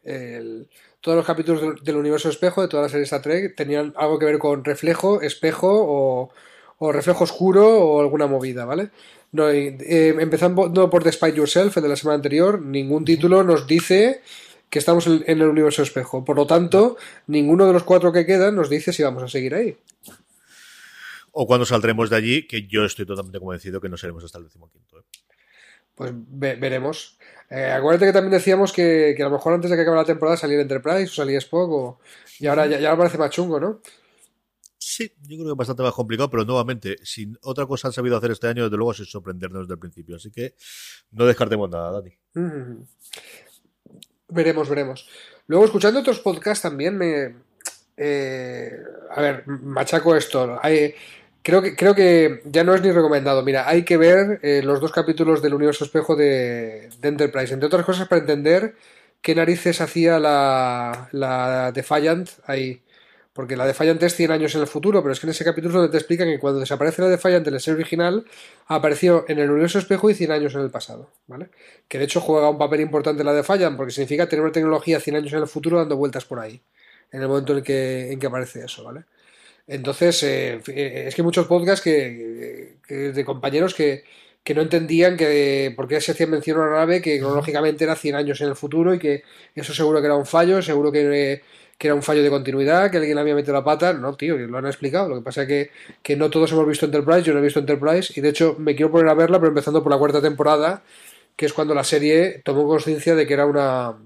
todos 1.03 1.17
los 1.17 1.27
capítulos 1.27 1.83
del, 1.83 1.97
universo 1.97 2.31
espejo 2.31 2.62
de 2.62 2.69
toda 2.69 2.85
la 2.85 2.88
serie 2.88 3.05
Star 3.05 3.21
Trek 3.21 3.55
tenían 3.55 3.93
algo 3.97 4.19
que 4.19 4.25
ver 4.25 4.38
con 4.38 4.65
reflejo, 4.65 5.21
espejo 5.21 6.31
o, 6.79 6.93
reflejo 6.93 7.25
oscuro 7.25 7.69
o 7.69 8.01
alguna 8.01 8.27
movida, 8.27 8.65
¿vale? 8.65 8.91
No, 9.33 9.51
eh, 9.51 9.77
empezando 10.19 10.88
por 10.88 11.03
The 11.03 11.12
Spy 11.12 11.33
Yourself, 11.35 11.77
el 11.77 11.83
de 11.83 11.88
la 11.91 11.97
semana 11.97 12.17
anterior, 12.17 12.62
ningún 12.62 13.05
título 13.05 13.43
nos 13.43 13.67
dice 13.67 14.23
que 14.73 14.79
estamos 14.79 15.07
en 15.07 15.23
el 15.27 15.43
universo 15.43 15.83
espejo. 15.83 16.25
Por 16.25 16.35
lo 16.35 16.47
tanto, 16.47 16.97
ninguno 17.27 17.67
de 17.67 17.75
los 17.75 17.83
cuatro 17.83 18.11
que 18.11 18.25
quedan 18.25 18.57
nos 18.57 18.71
dice 18.71 18.91
si 18.95 19.03
vamos 19.03 19.23
a 19.23 19.29
seguir 19.29 19.55
ahí. 19.55 19.77
O 21.31 21.47
cuando 21.47 21.67
saldremos 21.67 22.09
de 22.09 22.17
allí, 22.17 22.47
que 22.47 22.67
yo 22.67 22.83
estoy 22.87 23.05
totalmente 23.05 23.39
convencido 23.39 23.83
que 23.83 23.91
no 23.91 23.99
seremos 23.99 24.25
hasta 24.25 24.39
el 24.39 24.45
decimoquinto. 24.45 24.99
¿eh? 24.99 25.03
Pues 25.95 26.13
veremos. 26.15 27.19
Eh, 27.51 27.71
acuérdate 27.71 28.07
que 28.07 28.13
también 28.15 28.33
decíamos 28.33 28.73
que, 28.73 29.15
a 29.19 29.25
lo 29.25 29.33
mejor 29.33 29.53
antes 29.53 29.71
de 29.71 29.77
que 29.77 29.83
acabe 29.83 29.99
la 29.99 30.07
temporada 30.07 30.39
saliera 30.39 30.63
Enterprise 30.63 31.05
o 31.05 31.15
salía 31.17 31.37
Spock, 31.37 32.01
y 32.39 32.47
ahora 32.47 32.67
ya, 32.67 32.81
ya 32.81 32.97
parece 32.97 33.19
más 33.19 33.29
chungo, 33.29 33.61
¿no? 33.61 33.83
Sí, 34.79 35.13
yo 35.21 35.37
creo 35.37 35.45
que 35.45 35.51
es 35.51 35.57
bastante 35.57 35.83
más 35.83 35.93
complicado, 35.93 36.29
pero 36.29 36.45
nuevamente, 36.45 36.97
si 37.03 37.31
otra 37.43 37.67
cosa 37.67 37.89
han 37.89 37.93
sabido 37.93 38.17
hacer 38.17 38.31
este 38.31 38.49
año, 38.49 38.65
desde 38.65 38.77
luego 38.79 38.93
es 38.93 38.99
sorprendernos 39.09 39.63
desde 39.63 39.75
el 39.75 39.79
principio. 39.79 40.17
Así 40.17 40.31
que 40.33 40.55
no 41.13 41.25
descartemos 41.25 41.71
nada, 41.71 41.93
Dani. 41.93 42.11
Mm. 42.35 42.83
Veremos, 44.33 44.68
veremos. 44.68 45.09
Luego, 45.47 45.66
escuchando 45.66 46.01
otros 46.01 46.21
podcasts 46.21 46.62
también 46.62 46.97
me. 46.97 47.35
Eh, 47.97 48.71
a 49.11 49.21
ver, 49.21 49.47
machaco 49.47 50.16
esto. 50.16 50.59
Hay, 50.62 50.95
creo, 51.42 51.61
que, 51.61 51.77
creo 51.77 51.95
que 51.95 52.40
ya 52.47 52.64
no 52.64 52.75
es 52.75 52.83
ni 52.83 52.90
recomendado. 52.90 53.42
Mira, 53.42 53.68
hay 53.68 53.85
que 53.85 53.99
ver 53.99 54.40
eh, 54.42 54.62
los 54.64 54.81
dos 54.81 54.90
capítulos 54.90 55.42
del 55.42 55.55
universo 55.55 55.85
espejo 55.85 56.16
de, 56.16 56.88
Enterprise. 57.03 57.53
Entre 57.53 57.66
otras 57.66 57.85
cosas, 57.85 58.09
para 58.09 58.23
entender 58.23 58.75
qué 59.21 59.35
narices 59.35 59.83
hacía 59.83 60.18
la, 60.18 61.09
la 61.12 61.71
Defiant 61.73 62.31
ahí. 62.47 62.81
Porque 63.33 63.57
la 63.57 63.66
Defiant 63.66 64.03
es 64.03 64.14
100 64.14 64.31
años 64.31 64.55
en 64.55 64.61
el 64.61 64.66
futuro, 64.66 65.03
pero 65.03 65.12
es 65.12 65.21
que 65.21 65.27
en 65.27 65.31
ese 65.31 65.45
capítulo 65.45 65.75
donde 65.75 65.90
te 65.90 65.97
explican 65.97 66.29
que 66.29 66.38
cuando 66.38 66.61
desaparece 66.61 67.01
la 67.01 67.09
Defiant 67.09 67.47
en 67.47 67.55
la 67.55 67.61
serie 67.61 67.81
original, 67.81 68.27
apareció 68.66 69.25
en 69.27 69.38
el 69.38 69.51
universo 69.51 69.79
espejo 69.79 70.11
y 70.11 70.14
100 70.14 70.33
años 70.33 70.55
en 70.55 70.61
el 70.61 70.71
pasado, 70.71 71.11
¿vale? 71.27 71.49
Que 71.88 71.99
de 71.99 72.05
hecho 72.05 72.21
juega 72.21 72.51
un 72.51 72.59
papel 72.59 72.81
importante 72.83 73.25
la 73.25 73.33
Defiant 73.33 73.77
porque 73.77 73.92
significa 73.92 74.29
tener 74.29 74.42
una 74.42 74.53
tecnología 74.53 75.01
100 75.01 75.16
años 75.16 75.33
en 75.33 75.38
el 75.38 75.49
futuro 75.49 75.79
dando 75.79 75.97
vueltas 75.97 76.27
por 76.27 76.40
ahí, 76.40 76.61
en 77.11 77.23
el 77.23 77.29
momento 77.29 77.57
en 77.57 77.64
que, 77.64 78.12
en 78.12 78.21
que 78.21 78.27
aparece 78.27 78.64
eso, 78.66 78.85
¿vale? 78.85 79.05
Entonces, 79.66 80.23
eh, 80.25 80.61
eh, 80.68 81.05
es 81.07 81.14
que 81.14 81.23
hay 81.23 81.25
muchos 81.25 81.47
podcasts 81.47 81.83
que, 81.83 82.77
de 82.88 83.25
compañeros 83.25 83.75
que, 83.75 84.05
que 84.45 84.55
no 84.55 84.62
entendían 84.62 85.16
que 85.16 85.73
por 85.77 85.87
qué 85.88 86.01
se 86.01 86.12
hacía 86.12 86.27
mención 86.27 86.59
a 86.59 86.62
una 86.64 86.77
nave 86.79 87.01
que 87.01 87.18
cronológicamente 87.18 87.85
era 87.85 87.95
100 87.97 88.16
años 88.16 88.40
en 88.40 88.49
el 88.49 88.57
futuro 88.57 88.92
y 88.92 88.99
que 88.99 89.23
eso 89.55 89.73
seguro 89.73 90.01
que 90.01 90.07
era 90.07 90.16
un 90.16 90.27
fallo, 90.27 90.61
seguro 90.62 90.90
que 90.90 91.42
que 91.83 91.88
era 91.88 91.97
un 91.97 92.03
fallo 92.05 92.23
de 92.23 92.31
continuidad, 92.31 92.92
que 92.92 92.99
alguien 92.99 93.18
había 93.18 93.35
metido 93.35 93.55
la 93.55 93.64
pata. 93.64 93.92
No, 93.92 94.14
tío, 94.14 94.38
lo 94.38 94.57
han 94.57 94.66
explicado. 94.66 95.09
Lo 95.09 95.16
que 95.16 95.23
pasa 95.23 95.42
es 95.42 95.49
que, 95.49 95.71
que 96.01 96.14
no 96.14 96.31
todos 96.31 96.53
hemos 96.53 96.64
visto 96.64 96.87
Enterprise, 96.87 97.25
yo 97.25 97.33
no 97.33 97.40
he 97.40 97.42
visto 97.42 97.59
Enterprise, 97.59 98.12
y 98.14 98.21
de 98.21 98.29
hecho 98.29 98.55
me 98.57 98.77
quiero 98.77 98.92
poner 98.92 99.09
a 99.09 99.14
verla, 99.14 99.40
pero 99.40 99.49
empezando 99.49 99.83
por 99.83 99.90
la 99.90 99.99
cuarta 99.99 100.23
temporada, 100.23 100.85
que 101.35 101.47
es 101.47 101.53
cuando 101.53 101.75
la 101.75 101.83
serie 101.83 102.40
tomó 102.45 102.68
conciencia 102.68 103.16
de 103.16 103.27
que 103.27 103.35
era 103.35 103.47
una, 103.47 103.97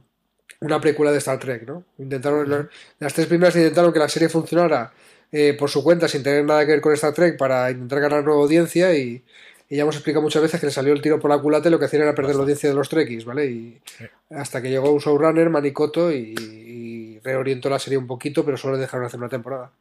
una 0.61 0.81
precuela 0.81 1.12
de 1.12 1.19
Star 1.19 1.39
Trek, 1.39 1.67
¿no? 1.67 1.85
Intentaron, 1.99 2.71
las 2.99 3.12
tres 3.12 3.27
primeras 3.27 3.55
intentaron 3.57 3.93
que 3.93 3.99
la 3.99 4.09
serie 4.09 4.31
funcionara 4.31 4.95
eh, 5.31 5.55
por 5.59 5.69
su 5.69 5.85
cuenta 5.85 6.09
sin 6.09 6.23
tener 6.23 6.47
nada 6.47 6.65
que 6.65 6.73
ver 6.73 6.81
con 6.81 6.95
Star 6.95 7.12
Trek 7.12 7.37
para 7.37 7.71
intentar 7.71 8.01
ganar 8.01 8.25
nueva 8.25 8.41
audiencia 8.41 8.95
y, 8.95 9.23
y 9.69 9.77
ya 9.77 9.83
hemos 9.83 9.97
explicado 9.97 10.23
muchas 10.23 10.41
veces 10.41 10.59
que 10.59 10.65
le 10.65 10.73
salió 10.73 10.95
el 10.95 11.03
tiro 11.03 11.21
por 11.21 11.31
la 11.31 11.37
culata 11.37 11.69
y 11.69 11.73
lo 11.73 11.79
que 11.79 11.85
hacían 11.85 12.05
era 12.05 12.15
perder 12.15 12.37
la 12.37 12.41
audiencia 12.41 12.71
de 12.71 12.75
los 12.75 12.89
Trekkies, 12.89 13.27
¿vale? 13.27 13.45
Y 13.45 13.83
hasta 14.31 14.62
que 14.62 14.71
llegó 14.71 14.91
un 14.91 15.01
showrunner, 15.01 15.51
Manicoto, 15.51 16.11
y, 16.11 16.35
y 16.39 16.96
reorientó 17.23 17.69
la 17.71 17.79
serie 17.79 17.99
un 17.99 18.07
poquito, 18.07 18.45
pero 18.45 18.57
solo 18.57 18.75
le 18.75 18.81
dejaron 18.81 19.07
hacer 19.07 19.21
una 19.21 19.29
temporada. 19.29 19.73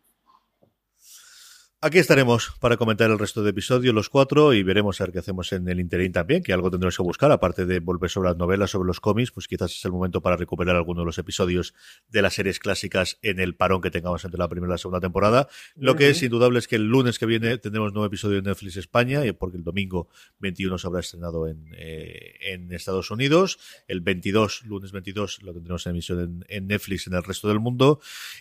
Aquí 1.86 2.00
estaremos 2.00 2.52
para 2.60 2.78
comentar 2.78 3.12
el 3.12 3.19
resto 3.19 3.43
de 3.43 3.52
episodios, 3.52 3.93
los 3.93 4.10
cuatro, 4.10 4.56
y 4.56 4.63
veremos 4.63 5.00
a 5.00 5.04
ver 5.04 5.13
qué 5.13 5.19
hacemos 5.19 5.54
en 5.54 5.69
el 5.69 5.80
interín 5.80 6.12
también, 6.12 6.41
que 6.41 6.52
algo 6.52 6.71
tendremos 6.71 6.98
que 6.98 7.04
buscar, 7.04 7.32
aparte 7.32 7.67
de 7.67 7.80
volver 7.80 8.10
sobre 8.10 8.30
las 8.30 8.38
novelas, 8.38 8.71
sobre 8.71 8.88
los 8.88 9.00
cómics, 9.00 9.30
pues 9.30 9.48
quizás 9.48 9.71
es 9.71 9.86
el 9.86 9.91
momento 9.91 10.19
para 10.19 10.36
recuperar 10.36 10.76
algunos 10.76 11.04
de 11.04 11.06
los 11.06 11.19
episodios 11.19 11.76
de 12.10 12.24
las 12.24 12.34
series 12.34 12.58
clásicas 12.58 13.19
en 13.21 13.39
el 13.39 13.54
parón 13.54 13.82
que 13.82 13.91
tengamos 13.91 14.26
entre 14.26 14.39
la 14.39 14.50
primera 14.50 14.71
y 14.71 14.74
la 14.74 14.78
segunda 14.80 15.00
temporada. 15.00 15.48
Lo 15.76 15.95
que 15.95 16.10
es 16.10 16.24
indudable 16.24 16.58
es 16.58 16.67
que 16.67 16.78
el 16.78 16.88
lunes 16.88 17.19
que 17.19 17.28
viene 17.28 17.56
tendremos 17.60 17.93
nuevo 17.93 18.08
episodio 18.08 18.41
de 18.41 18.50
Netflix 18.50 18.78
España, 18.78 19.21
porque 19.38 19.58
el 19.58 19.63
domingo 19.63 20.10
21 20.39 20.80
se 20.80 20.88
habrá 20.88 21.02
estrenado 21.02 21.48
en, 21.48 21.67
eh, 21.78 22.34
en 22.52 22.74
Estados 22.74 23.12
Unidos, 23.12 23.60
el 23.88 24.02
22, 24.02 24.63
lunes 24.65 24.91
22, 24.91 25.43
lo 25.43 25.54
tendremos 25.54 25.86
en 25.86 25.91
emisión 25.91 26.19
en, 26.19 26.45
en 26.50 26.65
Netflix 26.65 27.06
en 27.06 27.13
el 27.13 27.24
resto 27.24 27.48
del 27.48 27.60
mundo, 27.60 28.00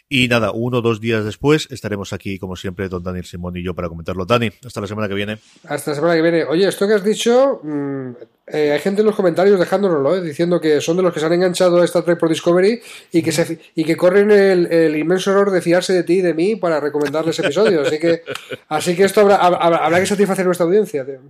y 0.08 0.28
nada, 0.28 0.50
uno 0.50 0.78
o 0.78 0.80
dos 0.80 0.98
días 0.98 1.26
después 1.26 1.68
estaremos 1.70 2.14
aquí, 2.14 2.38
como 2.38 2.56
siempre, 2.56 2.88
don 2.88 3.02
Daniel 3.02 3.33
Simón 3.34 3.56
y 3.56 3.62
yo 3.62 3.74
para 3.74 3.88
comentarlo. 3.88 4.24
Dani, 4.24 4.50
hasta 4.64 4.80
la 4.80 4.86
semana 4.86 5.08
que 5.08 5.14
viene. 5.14 5.38
Hasta 5.66 5.90
la 5.90 5.94
semana 5.96 6.14
que 6.14 6.22
viene. 6.22 6.44
Oye, 6.44 6.68
esto 6.68 6.86
que 6.86 6.94
has 6.94 7.02
dicho, 7.02 7.60
mmm, 7.62 8.10
eh, 8.46 8.72
hay 8.72 8.78
gente 8.78 9.00
en 9.00 9.06
los 9.06 9.16
comentarios 9.16 9.58
dejándonoslo, 9.58 10.16
¿eh? 10.16 10.20
diciendo 10.20 10.60
que 10.60 10.80
son 10.80 10.96
de 10.96 11.02
los 11.02 11.12
que 11.12 11.18
se 11.18 11.26
han 11.26 11.32
enganchado 11.32 11.80
a 11.80 11.84
Star 11.84 12.04
Trek 12.04 12.18
por 12.18 12.28
Discovery 12.28 12.80
y 13.10 13.22
que, 13.22 13.58
y 13.74 13.84
que 13.84 13.96
corren 13.96 14.30
el, 14.30 14.96
inmenso 14.96 15.32
error 15.32 15.50
de 15.50 15.60
fiarse 15.60 15.92
de 15.92 16.04
ti 16.04 16.14
y 16.14 16.22
de 16.22 16.34
mí 16.34 16.54
para 16.54 16.78
recomendarles 16.78 17.38
episodios. 17.38 17.88
Así 17.88 17.98
que, 17.98 18.22
así 18.68 18.94
que 18.94 19.04
esto 19.04 19.22
habrá, 19.22 19.36
habrá, 19.36 19.78
habrá 19.78 20.00
que 20.00 20.06
satisfacer 20.06 20.46
nuestra 20.46 20.66
audiencia. 20.66 21.04
Tío. 21.04 21.20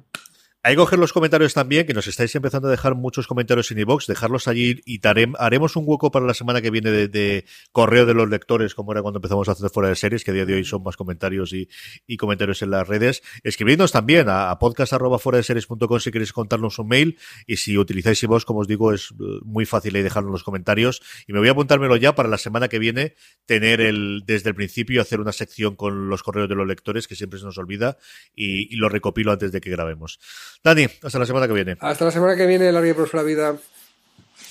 Hay 0.67 0.77
que 0.77 0.79
coger 0.79 0.99
los 0.99 1.13
comentarios 1.13 1.53
también, 1.53 1.87
que 1.87 1.93
nos 1.93 2.07
estáis 2.07 2.35
empezando 2.35 2.69
a 2.69 2.71
dejar 2.71 2.95
muchos 2.95 3.27
comentarios 3.27 3.71
en 3.71 3.81
iVox, 3.81 4.07
dejarlos 4.07 4.49
allí 4.49 4.81
y 4.87 4.99
haremos 5.39 5.77
un 5.77 5.85
hueco 5.87 6.11
para 6.11 6.25
la 6.25 6.33
semana 6.33 6.63
que 6.63 6.71
viene 6.71 6.91
de, 6.91 7.45
correo 7.71 8.07
de 8.07 8.15
los 8.15 8.31
lectores, 8.31 8.75
como 8.75 8.93
era 8.93 9.03
cuando 9.03 9.19
empezamos 9.19 9.47
a 9.47 9.53
hacer 9.53 9.69
fuera 9.69 9.91
de 9.91 9.95
series, 9.95 10.25
que 10.25 10.31
a 10.31 10.35
día 10.35 10.47
de 10.47 10.55
hoy 10.55 10.65
son 10.65 10.83
más 10.83 10.97
comentarios 10.97 11.53
y, 11.53 11.69
comentarios 12.17 12.63
en 12.63 12.71
las 12.71 12.89
redes. 12.89 13.23
Escribidnos 13.43 13.93
también 13.93 14.31
a, 14.31 14.51
a 14.51 14.59
podcast.fuera 14.59 15.43
si 15.43 16.11
queréis 16.11 16.33
contarnos 16.33 16.79
un 16.79 16.89
mail 16.89 17.19
y 17.47 17.59
si 17.59 17.77
utilizáis 17.77 18.23
iVox, 18.23 18.47
como 18.47 18.61
os 18.61 18.67
digo, 18.67 18.95
es 18.95 19.13
muy 19.45 19.67
fácil 19.67 19.95
ahí 19.97 20.03
dejarlo 20.03 20.31
en 20.31 20.33
los 20.33 20.45
comentarios. 20.45 21.03
Y 21.27 21.35
me 21.35 21.41
voy 21.41 21.49
a 21.49 21.51
apuntármelo 21.51 21.97
ya 21.97 22.15
para 22.15 22.31
la 22.31 22.39
semana 22.39 22.69
que 22.69 22.79
viene, 22.79 23.17
tener 23.45 23.83
el, 23.83 24.23
desde 24.25 24.49
el 24.49 24.55
principio, 24.55 25.03
hacer 25.03 25.21
una 25.21 25.33
sección 25.33 25.77
con 25.77 26.09
los 26.09 26.23
correos 26.23 26.49
de 26.49 26.55
los 26.55 26.67
lectores, 26.67 27.07
que 27.07 27.17
siempre 27.17 27.39
se 27.39 27.45
nos 27.45 27.59
olvida, 27.59 27.99
y 28.35 28.75
lo 28.77 28.89
recopilo 28.89 29.31
antes 29.31 29.53
de 29.53 29.61
que 29.61 29.69
grabemos. 29.69 30.19
Dani, 30.65 30.87
hasta 31.03 31.19
la 31.19 31.27
semana 31.27 31.47
que 31.47 31.53
viene. 31.53 31.77
Hasta 31.79 32.07
la 32.07 32.11
semana 32.11 32.37
que 32.37 32.47
viene, 32.47 32.73
larga 32.73 32.89
y 32.89 32.95
próspera 32.95 33.23
vida. 33.23 33.57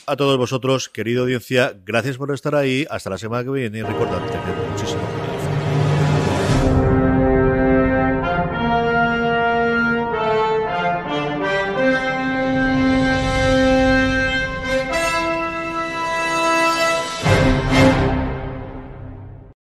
A 0.05 0.15
todos 0.15 0.37
vosotros, 0.37 0.87
querida 0.87 1.21
audiencia, 1.21 1.75
gracias 1.83 2.17
por 2.17 2.31
estar 2.31 2.53
ahí. 2.53 2.85
Hasta 2.89 3.09
la 3.09 3.17
semana 3.17 3.43
que 3.43 3.49
viene 3.49 3.79
y 3.79 3.81
recordad, 3.81 4.21
tened 4.27 4.69
muchísimo 4.69 5.01